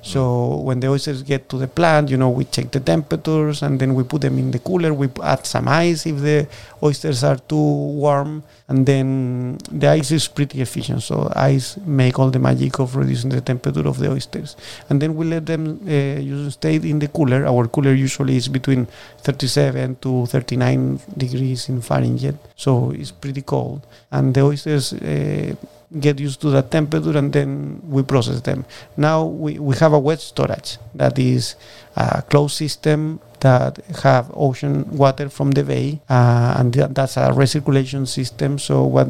[0.06, 3.80] So when the oysters get to the plant, you know, we check the temperatures and
[3.80, 4.94] then we put them in the cooler.
[4.94, 6.46] We add some ice if the
[6.80, 11.02] oysters are too warm, and then the ice is pretty efficient.
[11.02, 14.56] So ice make all the magic of reducing the temperature of the oysters,
[14.88, 17.44] and then we let them uh, stay in the cooler.
[17.44, 18.86] Our cooler usually is between
[19.22, 24.92] 37 to 39 degrees in Fahrenheit, so it's pretty cold, and the oysters.
[24.92, 25.56] Uh,
[26.00, 28.64] get used to that temperature and then we process them.
[28.96, 31.56] Now we, we have a wet storage that is
[31.96, 37.30] a closed system that have ocean water from the bay uh, and th- that's a
[37.30, 38.58] recirculation system.
[38.58, 39.08] So what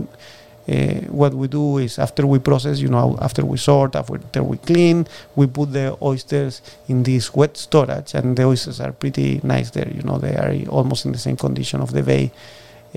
[0.68, 4.56] uh, what we do is after we process, you know, after we sort, after we
[4.56, 9.70] clean, we put the oysters in this wet storage, and the oysters are pretty nice
[9.70, 9.88] there.
[9.88, 12.32] You know, they are almost in the same condition of the bay,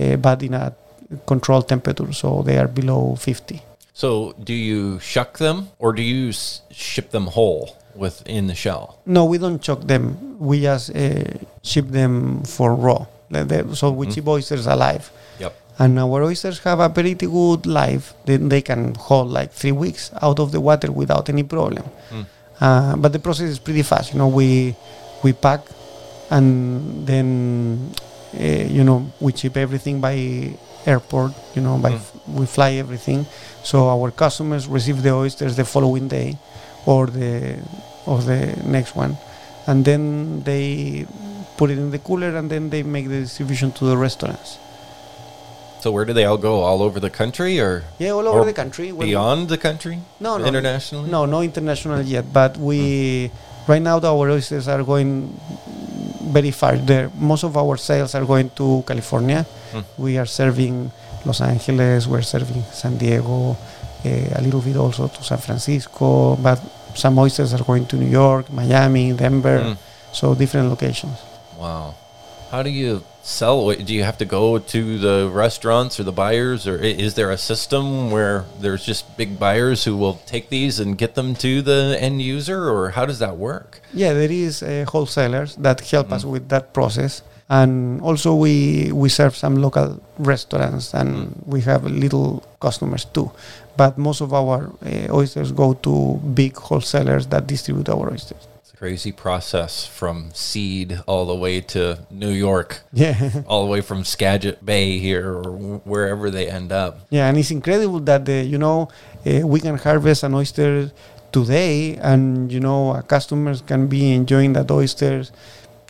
[0.01, 0.73] uh, but in a
[1.27, 3.61] controlled temperature, so they are below 50.
[3.99, 6.31] So, do you shuck them or do you
[6.71, 8.97] ship them whole within the shell?
[9.05, 10.39] No, we don't chuck them.
[10.39, 11.25] We just uh,
[11.63, 13.07] ship them for raw.
[13.75, 14.15] So we mm.
[14.15, 15.11] ship oysters alive.
[15.39, 15.53] Yep.
[15.79, 18.13] And our oysters have a pretty good life.
[18.23, 21.83] They, they can hold like three weeks out of the water without any problem.
[22.09, 22.25] Mm.
[22.61, 24.13] Uh, but the process is pretty fast.
[24.13, 24.77] You know, we
[25.23, 25.59] we pack
[26.31, 27.91] and then
[28.33, 30.55] uh, you know we ship everything by
[30.85, 31.33] airport.
[31.55, 31.95] You know, by mm.
[31.95, 33.25] f- we fly everything
[33.63, 36.37] so our customers receive the oysters the following day
[36.85, 37.59] or the
[38.05, 39.17] or the next one,
[39.67, 41.05] and then they
[41.57, 44.57] put it in the cooler and then they make the distribution to the restaurants.
[45.81, 46.61] So where do they all go?
[46.61, 48.91] All over the country, or yeah, all over the country.
[48.91, 49.99] Beyond the country?
[50.19, 51.09] No, no, internationally.
[51.09, 52.33] No, no international yet.
[52.33, 53.71] But we hmm.
[53.71, 55.39] right now our oysters are going
[56.21, 56.77] very far.
[56.77, 59.45] There, most of our sales are going to California.
[59.71, 59.81] Hmm.
[59.97, 60.91] We are serving
[61.25, 63.57] Los Angeles, we're serving San Diego,
[64.05, 66.59] uh, a little bit also to San Francisco, but
[66.95, 69.77] some oysters are going to New York, Miami, Denver, mm.
[70.11, 71.17] so different locations.
[71.57, 71.95] Wow.
[72.51, 73.71] How do you sell?
[73.71, 77.37] Do you have to go to the restaurants or the buyers, or is there a
[77.37, 81.95] system where there's just big buyers who will take these and get them to the
[81.99, 83.81] end user, or how does that work?
[83.93, 86.13] Yeah, there is uh, wholesalers that help mm.
[86.13, 91.47] us with that process and also we we serve some local restaurants and mm.
[91.47, 93.31] we have little customers too
[93.75, 98.47] but most of our uh, oysters go to big wholesalers that distribute our oysters
[98.79, 104.05] crazy process from seed all the way to new york yeah all the way from
[104.05, 105.51] skagit bay here or
[105.83, 108.87] wherever they end up yeah and it's incredible that the, you know
[109.27, 110.89] uh, we can harvest an oyster
[111.33, 115.33] today and you know customers can be enjoying that oysters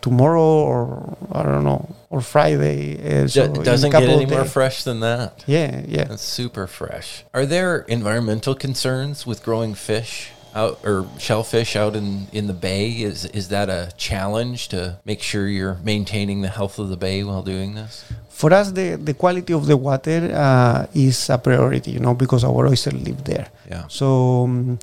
[0.01, 2.97] tomorrow or I don't know or Friday.
[2.97, 5.43] Uh, so D- doesn't get any more fresh than that.
[5.45, 6.05] Yeah, yeah.
[6.05, 7.23] That's super fresh.
[7.33, 10.31] Are there environmental concerns with growing fish?
[10.59, 12.07] Out or shellfish out in,
[12.39, 16.75] in the bay is is that a challenge to make sure you're maintaining the health
[16.83, 17.93] of the bay while doing this?
[18.39, 22.41] For us, the, the quality of the water uh, is a priority, you know, because
[22.49, 23.47] our oysters live there.
[23.73, 23.83] Yeah.
[23.99, 24.07] So.
[24.43, 24.79] Um,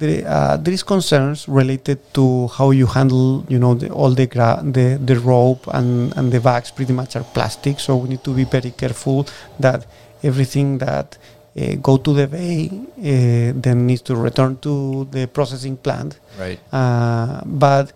[0.00, 4.26] there, uh, there is concerns related to how you handle, you know, the, all the,
[4.26, 7.74] gra- the the rope and and the bags pretty much are plastic.
[7.78, 9.18] So we need to be very careful
[9.60, 9.80] that
[10.22, 11.18] everything that
[11.56, 16.18] uh, go to the bay uh, then needs to return to the processing plant.
[16.38, 16.58] Right.
[16.72, 17.92] Uh, but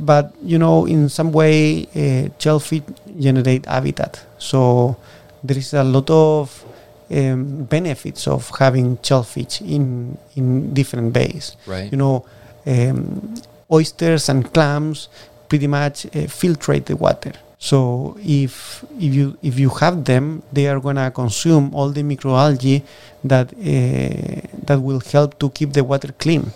[0.00, 2.82] but you know, in some way, uh, shellfish
[3.18, 4.24] generate habitat.
[4.38, 4.96] So
[5.42, 6.64] there is a lot of
[7.10, 11.56] um, benefits of having shellfish in in different bays.
[11.66, 11.90] Right.
[11.92, 12.24] You know,
[12.66, 13.34] um,
[13.70, 15.08] oysters and clams
[15.48, 17.32] pretty much uh, filtrate the water.
[17.64, 22.82] So if if you if you have them, they are gonna consume all the microalgae
[23.24, 26.52] that uh, that will help to keep the water clean.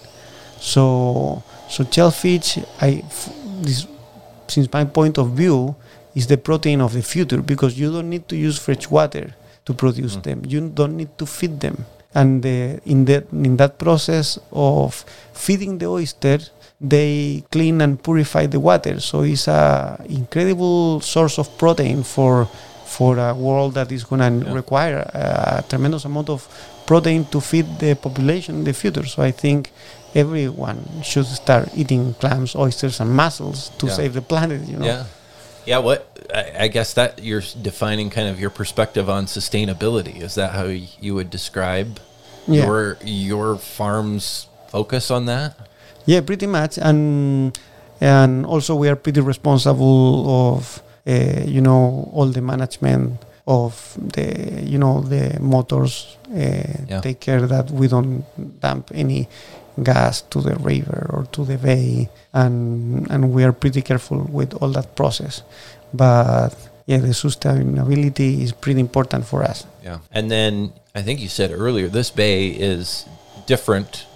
[0.60, 1.42] So
[1.72, 3.02] so shellfish, I
[3.64, 3.86] this
[4.52, 5.74] since my point of view
[6.14, 9.32] is the protein of the future because you don't need to use fresh water
[9.64, 10.22] to produce mm.
[10.24, 10.42] them.
[10.44, 11.86] You don't need to feed them.
[12.14, 16.38] and the, in that in that process of feeding the oyster,
[16.80, 19.00] they clean and purify the water.
[19.00, 22.48] So it's a incredible source of protein for
[22.86, 24.54] for a world that is going to Yeah.
[24.54, 26.48] require a tremendous amount of
[26.86, 29.04] protein to feed the population in the future.
[29.06, 29.70] So I think
[30.14, 33.92] everyone should start eating clams, oysters, and mussels to Yeah.
[33.92, 34.66] save the planet.
[34.66, 34.86] You know.
[34.86, 35.04] Yeah.
[35.66, 40.22] Yeah, what I, I guess that you're defining kind of your perspective on sustainability.
[40.22, 40.64] Is that how
[41.00, 42.00] you would describe
[42.46, 42.64] Yeah.
[42.64, 45.52] your your farm's focus on that?
[46.08, 47.52] Yeah, pretty much, and
[48.00, 50.24] and also we are pretty responsible
[50.56, 56.16] of uh, you know all the management of the you know the motors.
[56.32, 57.00] Uh, Yeah.
[57.04, 58.24] Take care that we don't
[58.60, 59.28] dump any
[59.82, 64.54] gas to the river or to the bay, and and we are pretty careful with
[64.62, 65.42] all that process.
[65.92, 69.66] But yeah, the sustainability is pretty important for us.
[69.84, 69.98] Yeah.
[70.10, 73.04] And then I think you said earlier this bay is
[73.46, 74.06] different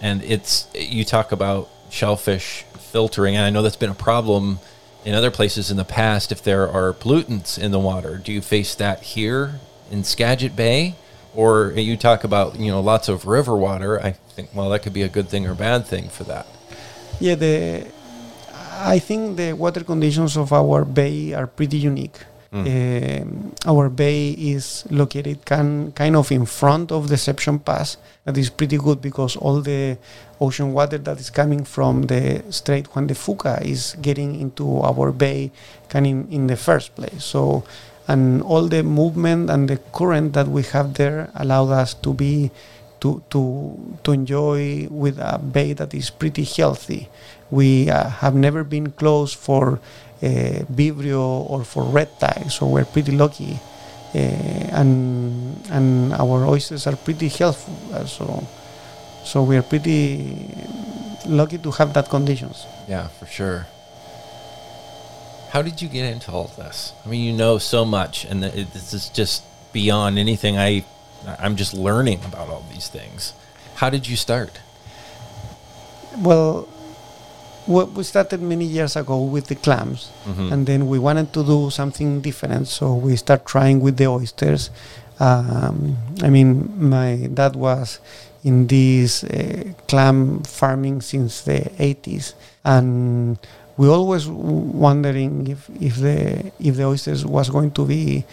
[0.00, 4.58] and it's you talk about shellfish filtering and I know that's been a problem
[5.04, 8.16] in other places in the past if there are pollutants in the water.
[8.18, 10.96] Do you face that here in Skagit Bay?
[11.34, 14.02] Or you talk about, you know, lots of river water.
[14.02, 16.46] I think well that could be a good thing or bad thing for that.
[17.20, 17.86] Yeah, the
[18.78, 22.18] I think the water conditions of our bay are pretty unique.
[22.64, 27.96] Um, our bay is located can, kind of in front of Deception Pass.
[28.24, 29.98] That is pretty good because all the
[30.40, 35.12] ocean water that is coming from the Strait Juan de Fuca is getting into our
[35.12, 35.50] bay
[35.88, 37.24] kind in, in the first place.
[37.24, 37.64] So,
[38.08, 42.50] and all the movement and the current that we have there allowed us to be
[43.00, 47.08] to to to enjoy with a bay that is pretty healthy.
[47.50, 49.78] We uh, have never been closed for uh,
[50.20, 53.58] vibrio or for red tide, so we're pretty lucky.
[54.14, 54.18] Uh,
[54.72, 58.46] and and our oysters are pretty healthy, uh, so
[59.24, 60.48] so we are pretty
[61.26, 62.66] lucky to have that conditions.
[62.88, 63.66] Yeah, for sure.
[65.50, 66.92] How did you get into all this?
[67.04, 70.84] I mean, you know so much, and it, this is just beyond anything I.
[71.38, 73.32] I'm just learning about all these things.
[73.76, 74.60] How did you start?
[76.18, 76.68] Well,
[77.66, 80.52] we we started many years ago with the clams, Mhm.
[80.52, 84.70] and then we wanted to do something different, so we start trying with the oysters.
[85.18, 87.98] Um, I mean, my dad was
[88.44, 93.38] in this uh, clam farming since the 80s, and
[93.76, 98.24] we always wondering if, if the if the oysters was going to be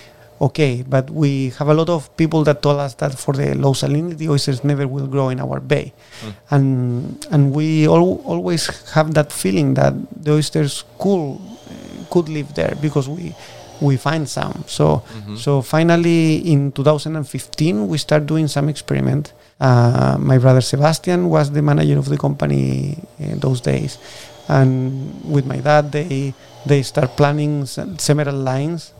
[0.41, 0.83] okay.
[0.87, 4.27] But we have a lot of people that told us that for the low salinity
[4.27, 6.29] oysters never will grow in our bay hmm.
[6.51, 11.39] and and we al- always have that feeling that the oysters could
[12.09, 13.33] could live there because we
[13.81, 14.63] we find some.
[14.67, 15.35] So mm-hmm.
[15.35, 19.33] so finally in 2015 we start doing some experiment.
[19.59, 23.97] Uh, my brother Sebastian was the manager of the company in those days,
[24.47, 26.33] and with my dad they
[26.65, 28.93] they start planning s- several lines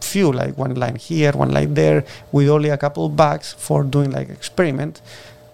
[0.00, 4.10] few like one line here one line there with only a couple bags for doing
[4.12, 5.00] like experiment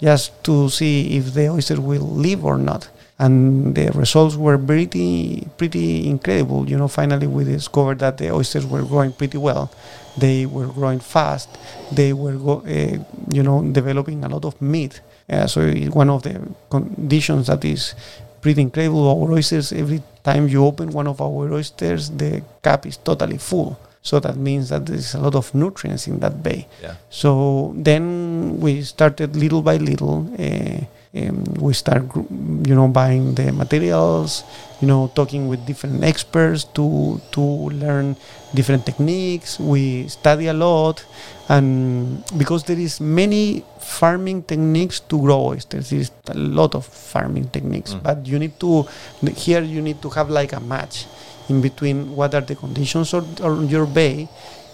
[0.02, 2.90] just to see if the oyster will live or not.
[3.18, 6.68] And the results were pretty pretty incredible.
[6.68, 9.70] You know, finally we discovered that the oysters were growing pretty well.
[10.18, 11.48] They were growing fast.
[11.92, 12.98] They were, go, uh,
[13.30, 15.00] you know, developing a lot of meat.
[15.30, 17.94] Uh, so one of the conditions that is
[18.40, 19.08] pretty incredible.
[19.08, 23.78] Our oysters, every time you open one of our oysters, the cap is totally full.
[24.02, 26.66] So that means that there's a lot of nutrients in that bay.
[26.82, 26.96] Yeah.
[27.08, 30.28] So then we started little by little.
[30.38, 30.84] Uh,
[31.14, 34.44] um, we start, you know, buying the materials,
[34.80, 38.16] you know, talking with different experts to to learn
[38.54, 39.60] different techniques.
[39.60, 41.04] We study a lot,
[41.50, 46.86] and because there is many farming techniques to grow oysters, there is a lot of
[46.86, 47.92] farming techniques.
[47.92, 48.02] Mm.
[48.02, 48.88] But you need to
[49.36, 51.06] here you need to have like a match
[51.52, 54.28] in between what are the conditions on, on your bay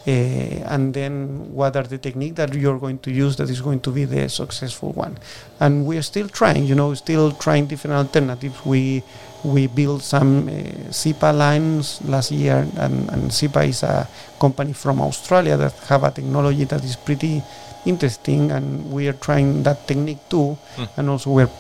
[0.07, 1.13] uh, and then
[1.53, 4.29] what are the technique that you're going to use that is going to be the
[4.29, 5.19] successful one.
[5.61, 8.65] And we are still trying you know still trying different alternatives.
[8.65, 9.03] We
[9.45, 10.53] we built some uh,
[11.01, 14.09] SEAPA lines last year and, and SEAPA is a
[14.41, 17.43] company from Australia that have a technology that is pretty
[17.87, 20.57] interesting and we are trying that technique too.
[20.77, 20.85] Hmm.
[20.97, 21.51] and also we're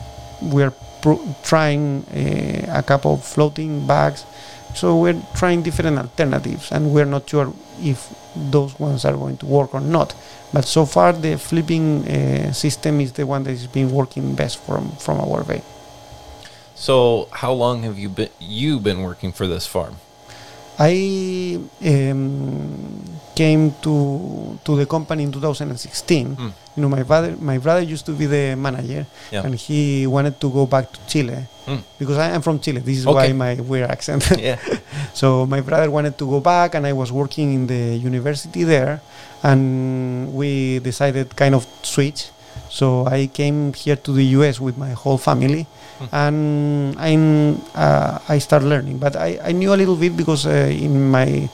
[0.41, 4.25] we're pro- trying uh, a couple of floating bags
[4.75, 9.47] so we're trying different alternatives, and we're not sure if those ones are going to
[9.47, 10.15] work or not.
[10.53, 14.59] But so far, the flipping uh, system is the one that has been working best
[14.59, 15.63] from from our bay.
[16.75, 19.97] So, how long have you been you been working for this farm?
[20.79, 22.97] I um,
[23.41, 23.95] came to
[24.66, 26.36] to the company in 2016.
[26.36, 26.53] Mm.
[26.78, 29.03] you know, my brother, my brother used to be the manager,
[29.34, 29.43] Yeah.
[29.45, 31.80] and he wanted to go back to Chile Mm.
[32.01, 32.80] because I am from Chile.
[32.89, 33.14] This is Okay.
[33.18, 34.22] why my weird accent.
[34.49, 34.59] Yeah.
[35.20, 38.95] so my brother wanted to go back, and I was working in the university there,
[39.43, 39.62] and
[40.34, 42.20] we decided kind of switch.
[42.70, 45.66] So I came here to the US with my whole family,
[46.12, 46.39] and
[46.99, 47.12] I
[47.74, 48.99] uh, I started learning.
[48.99, 51.49] But I, I knew a little bit because uh, in my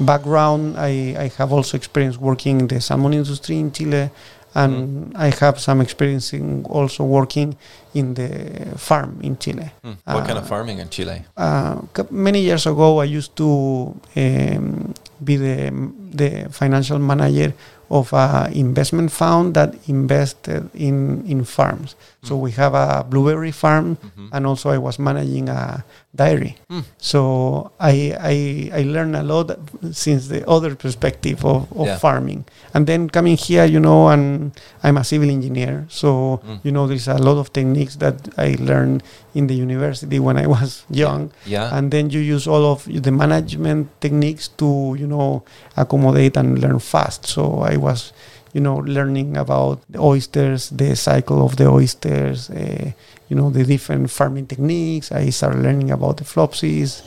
[0.00, 4.10] background I, I have also experience working in the salmon industry in Chile,
[4.54, 7.56] and I have some experience in also working
[7.94, 9.70] in the farm in Chile.
[9.82, 9.92] Hmm.
[10.04, 11.22] What kind of Uh, farming in Chile?
[11.36, 11.76] uh,
[12.10, 15.70] many years ago, I used to um, be the
[16.16, 17.52] the financial manager
[17.90, 21.94] of an investment fund that invested in in farms.
[22.22, 24.28] So we have a blueberry farm, Mhm.
[24.32, 26.56] and also I was managing a dairy.
[26.68, 26.80] Hmm.
[26.98, 28.36] So I, I
[28.80, 29.56] I learned a lot
[29.92, 31.96] since the other perspective of, of Yeah.
[31.96, 32.44] farming,
[32.74, 34.52] and then coming here, you know, and
[34.84, 36.60] I'm a civil engineer, so Mm.
[36.62, 39.00] you know there's a lot of techniques that I learned
[39.32, 41.72] in the university when I was young, Yeah.
[41.72, 45.42] and then you use all of the management techniques to you know
[45.76, 47.24] accommodate and learn fast.
[47.26, 48.12] So I was
[48.52, 52.90] you know learning about the oysters, the cycle of the oysters, uh,
[53.28, 55.12] you know the different farming techniques.
[55.12, 57.02] I started learning about the FLUPSYs,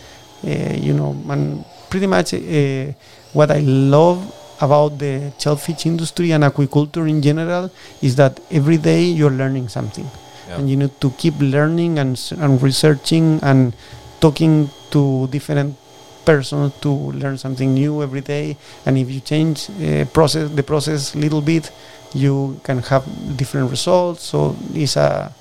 [0.45, 2.91] uh, you know, and pretty much uh,
[3.33, 4.19] what I love
[4.61, 7.69] about the shellfish industry and aquaculture in general
[8.01, 10.07] is that every day you're learning something
[10.47, 10.57] Yeah.
[10.59, 13.73] and you need to keep learning and, and researching and
[14.21, 15.75] talking to different
[16.26, 18.55] persons to learn something new every day
[18.86, 21.71] and if you change uh, process the process little bit
[22.13, 23.03] you can have
[23.38, 25.34] different results so it's a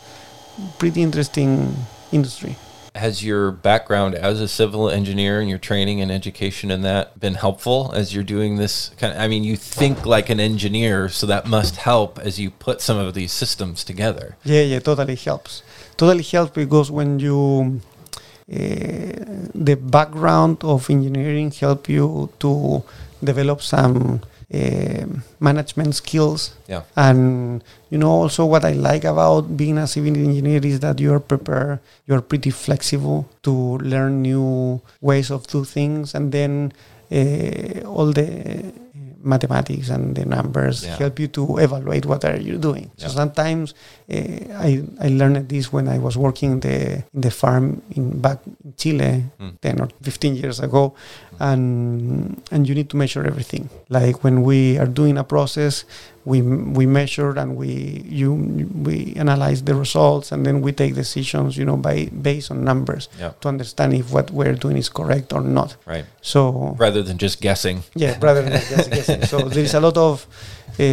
[0.78, 1.74] pretty interesting
[2.12, 2.56] industry
[2.94, 7.34] Has your background as a civil engineer and your training and education in that been
[7.34, 11.26] helpful as you're doing this kind of, I mean, you think like an engineer, so
[11.26, 14.36] that must help as you put some of these systems together.
[14.44, 15.62] Yeah, yeah, totally helps.
[15.96, 17.80] Totally helps because when you
[18.52, 22.82] the background of engineering help you to
[23.22, 24.20] develop some
[24.54, 25.06] uh,
[25.40, 26.82] management skills Yeah.
[26.96, 31.20] and you know also what i like about being a civil engineer is that you're
[31.20, 36.72] prepared you're pretty flexible to learn new ways of do things and then
[37.10, 38.70] uh, all the uh,
[39.24, 40.96] mathematics and the numbers Yeah.
[40.98, 43.06] help you to evaluate what are you doing Yeah.
[43.08, 46.76] so sometimes uh, I, I learned this when i was working in the
[47.14, 49.52] in the farm in back in chile Mm.
[49.60, 50.94] 10 or 15 years ago
[51.40, 55.84] and and you need to measure everything like when we are doing a process
[56.24, 56.40] we
[56.78, 57.68] we measure and we
[58.20, 58.32] you
[58.86, 63.08] we analyze the results and then we take decisions you know by based on numbers
[63.18, 63.32] Yeah.
[63.40, 66.04] to understand if what we're doing is correct or not Right.
[66.20, 67.82] so Rather than just guessing.
[67.96, 70.26] yeah rather than just guessing so there is a lot of
[70.78, 70.84] uh,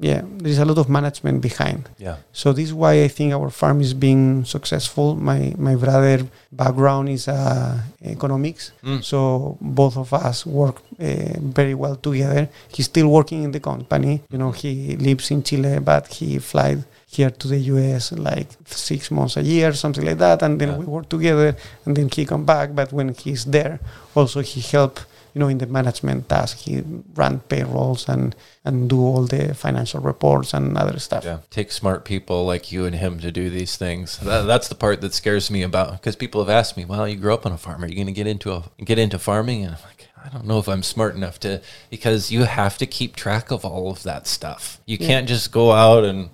[0.00, 2.16] yeah there is a lot of management behind Yeah.
[2.32, 5.06] so this is why I think our farm is being successful.
[5.30, 6.16] My my brother
[6.62, 7.78] background is uh,
[8.14, 9.00] economics, Mm.
[9.10, 9.18] so
[9.60, 12.42] both of us work uh, very well together.
[12.74, 14.14] He's still working in the company.
[14.32, 14.72] You know, he
[15.08, 16.80] lives in Chile, but he flies
[17.16, 20.78] here to the US like six months a year, something like that, and then Yeah.
[20.80, 21.54] we work together.
[21.86, 23.74] And then he come back, but when he's there,
[24.18, 24.94] also he help.
[25.34, 26.82] You know, in the management task, he
[27.14, 31.24] run payrolls and and do all the financial reports and other stuff.
[31.24, 31.38] Yeah.
[31.50, 34.18] Take smart people like you and him to do these things.
[34.18, 37.16] That, that's the part that scares me about because people have asked me, "Well, you
[37.16, 37.82] grew up on a farm.
[37.82, 40.46] Are you going to get into a get into farming?" And I'm like, I don't
[40.46, 41.60] know if I'm smart enough to
[41.90, 44.80] because you have to keep track of all of that stuff.
[44.86, 45.06] You Yeah.
[45.08, 46.28] can't just go out and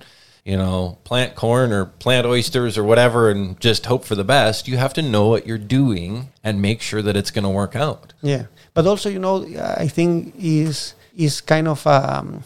[0.48, 4.66] you know plant corn or plant oysters or whatever and just hope for the best.
[4.66, 7.76] You have to know what you're doing and make sure that it's going to work
[7.76, 8.14] out.
[8.22, 9.44] Yeah, but also you know
[9.76, 12.44] I think is is kind of um,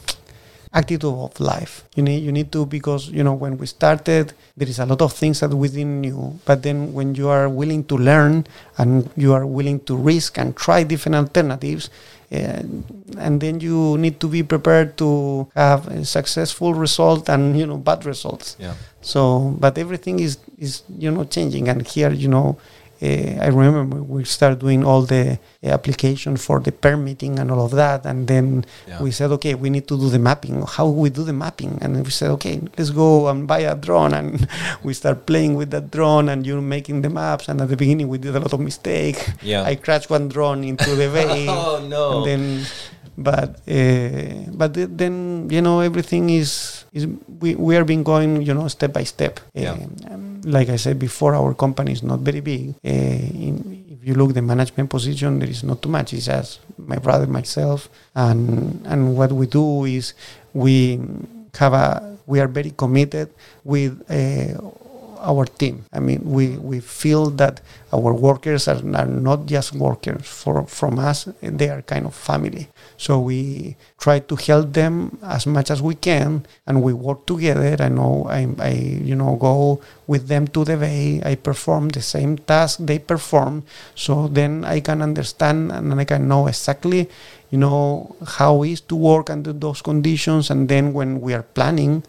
[0.73, 1.85] attitude of life.
[1.95, 5.01] You need you need to because you know when we started there is a lot
[5.01, 8.47] of things that didn't knew, but then when you are willing to learn
[8.79, 11.89] and you are willing to risk and try different alternatives.
[12.33, 17.77] And then you need to be prepared to have a successful result and you know
[17.77, 18.75] bad results Yeah.
[19.03, 22.57] so, but everything is is you know changing, and here you know,
[23.03, 27.73] uh, I remember we started doing all the application for the permitting and all of
[27.73, 29.03] that, and then Yeah.
[29.03, 30.63] we said, okay, we need to do the mapping.
[30.77, 31.79] How we do the mapping?
[31.83, 34.47] And we said, okay, let's go and buy a drone, and
[34.83, 37.49] we start playing with that drone, and you're making the maps.
[37.49, 39.19] And at the beginning, we did a lot of mistake.
[39.43, 39.63] Yeah.
[39.65, 41.47] I crashed one drone into the bay.
[41.49, 42.19] Oh no.
[42.19, 42.43] And then,
[43.17, 47.07] but uh, but th- then you know everything is is
[47.41, 49.41] we we are being going you know step by step.
[49.55, 49.77] Yeah.
[50.11, 52.75] Um, like I said before, our company is not very big.
[52.85, 56.13] Uh, in, if you look the management position, there is not too much.
[56.13, 60.15] It's just my brother, myself, and and what we do is
[60.53, 60.99] we
[61.59, 63.31] have a we are very committed
[63.65, 64.59] with uh,
[65.23, 65.85] our team.
[65.93, 67.61] I mean, we, we feel that
[67.93, 72.69] our workers are, are not just workers for, from us, they are kind of family.
[72.97, 77.77] So we try to help them as much as we can and we work together.
[77.81, 81.23] I know I, I you know, go with them to the bay.
[81.25, 83.65] I perform the same task they perform.
[83.95, 87.09] So then I can understand and I can know exactly
[87.53, 92.03] you know how is to work under those conditions and then when we are planning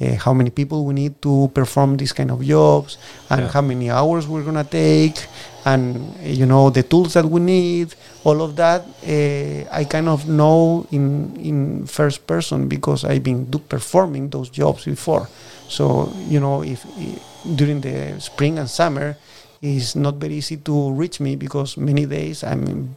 [0.00, 2.98] uh, how many people we need to perform these kind of jobs
[3.30, 3.48] and Yeah.
[3.52, 5.16] how many hours we're gonna take
[5.64, 10.08] and uh, you know the tools that we need all of that uh, i kind
[10.08, 11.04] of know in
[11.50, 15.28] in first person because i've been do performing those jobs before
[15.68, 17.18] so you know if, i
[17.54, 19.16] during the spring and summer
[19.60, 22.54] it's not very easy to reach me because many days i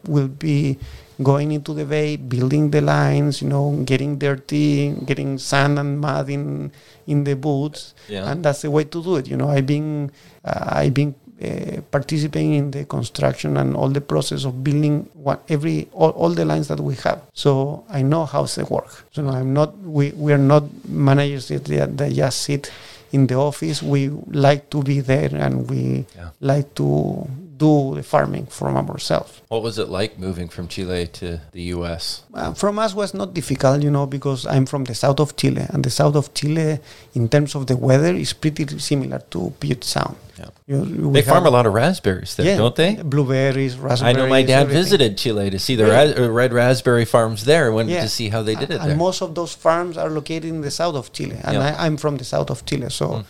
[0.07, 0.78] will be
[1.22, 6.30] going into the bay, building the lines, you know, getting dirty, getting sand and mud
[6.30, 6.72] in
[7.05, 8.26] in the boots, Yeah.
[8.32, 9.28] and that's the way to do it.
[9.28, 10.09] You know, I've been
[10.43, 15.43] uh, I've been uh, participating in the construction and all the process of building what
[15.49, 17.22] every all, all the lines that we have.
[17.34, 19.05] So I know how they work.
[19.14, 21.66] So no, I'm not we we are not managers that
[21.97, 22.72] that just sit
[23.12, 23.82] in the office.
[23.84, 26.30] We like to be there and we Yeah.
[26.39, 27.28] like to
[27.66, 29.32] do the farming from ourselves.
[29.53, 32.03] What was it like moving from Chile to the U.S.?
[32.34, 35.66] Uh, from us was not difficult, you know, because I'm from the south of Chile,
[35.74, 36.80] and the south of Chile,
[37.20, 40.16] in terms of the weather, is pretty similar to Puget Sound.
[40.39, 40.49] Yeah.
[40.72, 42.91] You, They farm a lot of raspberries there, yeah, don't they?
[42.95, 44.18] Blueberries, raspberries.
[44.18, 44.84] I know my dad everything.
[44.84, 46.14] visited Chile to see the Really?
[46.18, 48.03] ra- uh, red raspberry farms there and wanted Yeah.
[48.07, 48.97] to see how they did it and there.
[49.07, 51.76] most of those farms are located in the south of Chile, and Yeah.
[51.78, 52.89] I, I'm from the south of Chile.
[52.89, 53.24] So, Mm.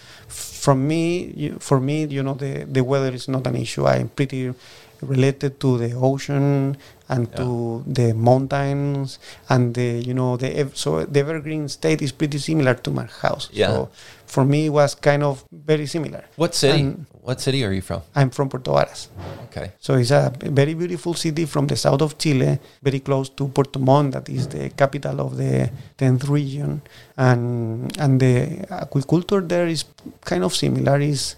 [0.64, 1.01] From me,
[1.59, 3.84] for me, you know, the the weather is not an issue.
[3.93, 4.53] I'm pretty
[5.14, 6.78] related to the ocean
[7.09, 7.38] and Yeah.
[7.41, 7.47] to
[7.99, 9.18] the mountains
[9.49, 10.49] and the you know the
[10.84, 13.49] so the evergreen state is pretty similar to my house.
[13.51, 13.68] Yeah.
[13.74, 13.89] So
[14.32, 16.23] for me, it was kind of very similar.
[16.38, 16.79] What city?
[16.82, 18.01] And- what city are you from?
[18.15, 19.07] I'm from Puerto Varas.
[19.45, 19.73] Okay.
[19.79, 23.77] So it's a very beautiful city from the south of Chile, very close to Puerto
[23.77, 25.69] Montt, that is the capital of the
[25.99, 26.82] 10th region.
[27.17, 29.86] And, and the agriculture there is
[30.21, 30.99] kind of similar.
[30.99, 31.36] Is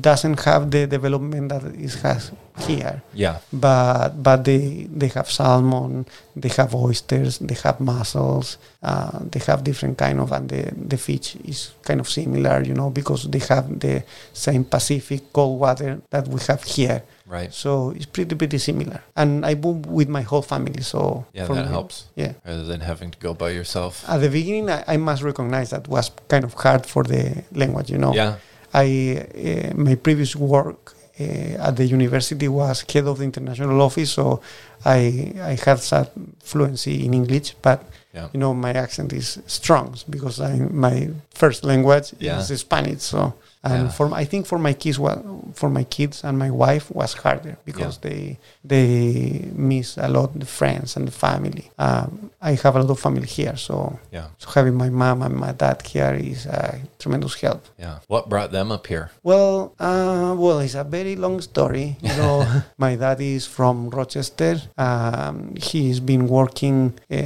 [0.00, 3.38] doesn't have the development that it has here, Yeah.
[3.52, 9.62] but but they they have salmon, they have oysters, they have mussels, uh, they have
[9.62, 13.38] different kind of, and the the fish is kind of similar, you know, because they
[13.52, 14.02] have the
[14.32, 17.02] same Pacific cold water that we have here.
[17.26, 17.52] Right.
[17.52, 19.02] So it's pretty pretty similar.
[19.14, 22.06] And I moved with my whole family, so Yeah, that me- helps.
[22.16, 22.32] Yeah.
[22.46, 24.04] Rather than having to go by yourself.
[24.08, 27.90] At the beginning, I, I must recognize that was kind of hard for the language.
[27.90, 28.36] You know, Yeah.
[28.74, 28.86] I
[29.34, 34.40] uh, my previous work uh, at the university was head of the international office, so
[34.84, 36.06] I I had some
[36.42, 37.80] fluency in English, but
[38.14, 38.28] Yeah.
[38.34, 42.40] you know my accent is strong because I, my first language Yeah.
[42.40, 43.02] is Spanish.
[43.02, 43.32] So
[43.62, 43.90] and Yeah.
[43.90, 45.22] for I think for my kids wa-
[45.54, 50.46] for my kids and my wife was harder because they they miss a lot the
[50.46, 51.70] friends and the family.
[51.78, 54.26] Um, I have a lot of family here, so Yeah.
[54.38, 57.62] so having my mom and my dad here is a tremendous help.
[57.78, 57.98] Yeah.
[58.08, 59.10] What brought them up here?
[59.22, 61.96] Well, uh, well, it's a very long story.
[62.02, 62.46] You know,
[62.78, 64.56] my dad is from Rochester.
[64.78, 67.16] Um, he's been working uh,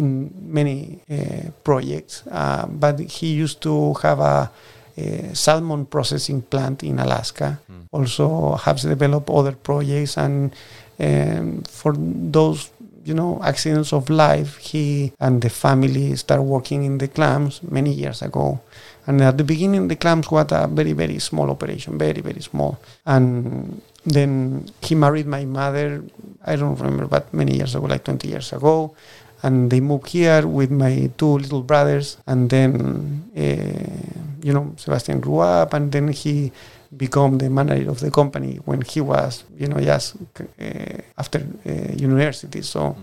[0.00, 4.50] in many uh, projects, uh, but he used to have a,
[4.98, 7.60] a salmon processing plant in Alaska.
[7.90, 10.52] Also, has developed other projects, and
[11.00, 12.70] um, for those
[13.04, 17.92] you know accidents of life, he and the family start working in the clams many
[17.92, 18.60] years ago.
[19.08, 22.78] And at the beginning, the clams was a very, very small operation, very, very small.
[23.06, 26.04] And then he married my mother,
[26.44, 28.94] I don't remember, but many years ago, like 20 years ago.
[29.42, 32.18] And they moved here with my two little brothers.
[32.26, 36.52] And then, uh, you know, Sebastian grew up and then he
[36.96, 41.92] became the manager of the company when he was, you know, just uh, after uh,
[41.94, 42.62] university.
[42.62, 42.96] So,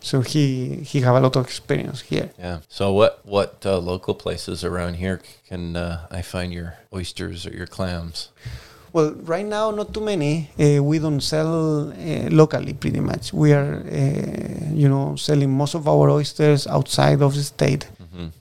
[0.00, 2.30] so he, he have a lot of experience here.
[2.38, 2.60] Yeah.
[2.68, 7.50] So what what uh, local places around here can uh, I find your oysters or
[7.50, 8.30] your clams?
[8.92, 10.50] Well, right now, not too many.
[10.58, 13.32] Uh, we don't sell uh, locally, pretty much.
[13.32, 17.86] We are, uh, you know, selling most of our oysters outside of the state.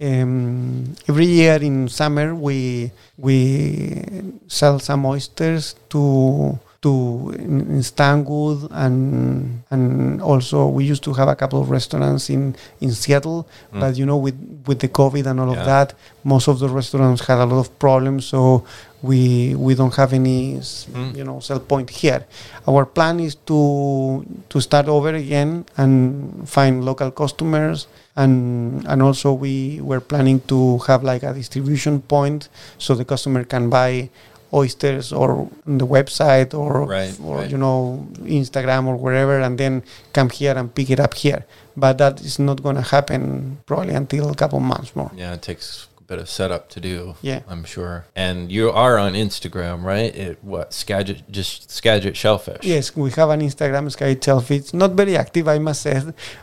[0.02, 4.04] Um, every year in summer, we we
[4.48, 11.28] sell some oysters to to in, in Stanwood and and also we used to have
[11.28, 13.80] a couple of restaurants in in Seattle, Mm.
[13.82, 15.60] but you know with with the COVID and all Yeah.
[15.60, 18.26] of that, most of the restaurants had a lot of problems.
[18.26, 18.64] So
[19.04, 21.16] we we don't have any Mm.
[21.16, 22.26] you know sell point here.
[22.68, 29.34] Our plan is to to start over again and find local customers and and also
[29.34, 34.10] we were planning to have like a distribution point so the customer can buy
[34.54, 37.52] oysters or on the website or Right, or right.
[37.52, 39.84] you know Instagram or wherever and then
[40.14, 41.46] come here and pick it up here
[41.76, 45.42] but that is not going to happen probably until a couple months more Yeah, it
[45.42, 47.16] takes bit of setup to do.
[47.22, 47.42] Yeah.
[47.48, 48.06] I'm sure.
[48.16, 50.16] And you are on Instagram, right?
[50.16, 52.64] It what Skagit just Skagit Shellfish.
[52.64, 54.50] Yes, we have an Instagram, Sky Shelf.
[54.52, 56.02] It's not very active, I must say.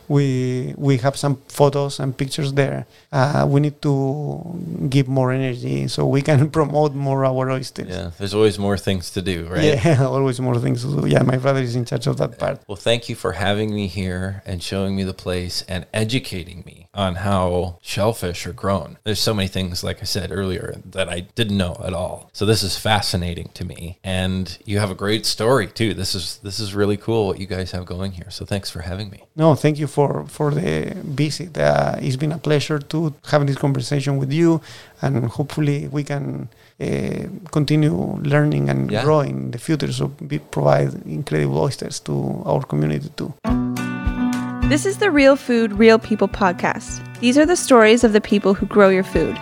[0.08, 2.86] We we have some photos and pictures there.
[3.10, 3.98] Uh, we need to
[4.88, 7.88] give more energy so we can promote more our oysters.
[7.88, 8.10] Yeah.
[8.18, 9.64] There's always more things to do, right?
[9.64, 11.06] Yeah, always more things to do.
[11.06, 12.60] Yeah, my brother is in charge of that part.
[12.68, 16.88] Well, thank you for having me here and showing me the place and educating me
[16.92, 18.98] on how shellfish are grown.
[19.04, 22.16] There's so many things, like I said earlier, that I didn't know at all.
[22.38, 23.80] So this is fascinating to me,
[24.20, 25.90] and you have a great story too.
[26.00, 28.30] This is this is really cool what you guys have going here.
[28.36, 29.20] So thanks for having me.
[29.42, 30.70] No, thank you for for the
[31.22, 31.50] visit.
[31.56, 32.98] Uh, it's been a pleasure to
[33.30, 34.60] have this conversation with you,
[35.04, 36.24] and hopefully we can
[36.86, 37.22] uh,
[37.56, 37.96] continue
[38.34, 39.04] learning and Yeah.
[39.06, 39.92] growing in the future.
[39.92, 42.14] So we provide incredible oysters to
[42.50, 43.32] our community too.
[44.68, 47.20] This is the Real Food, Real People podcast.
[47.20, 49.36] These are the stories of the people who grow your food.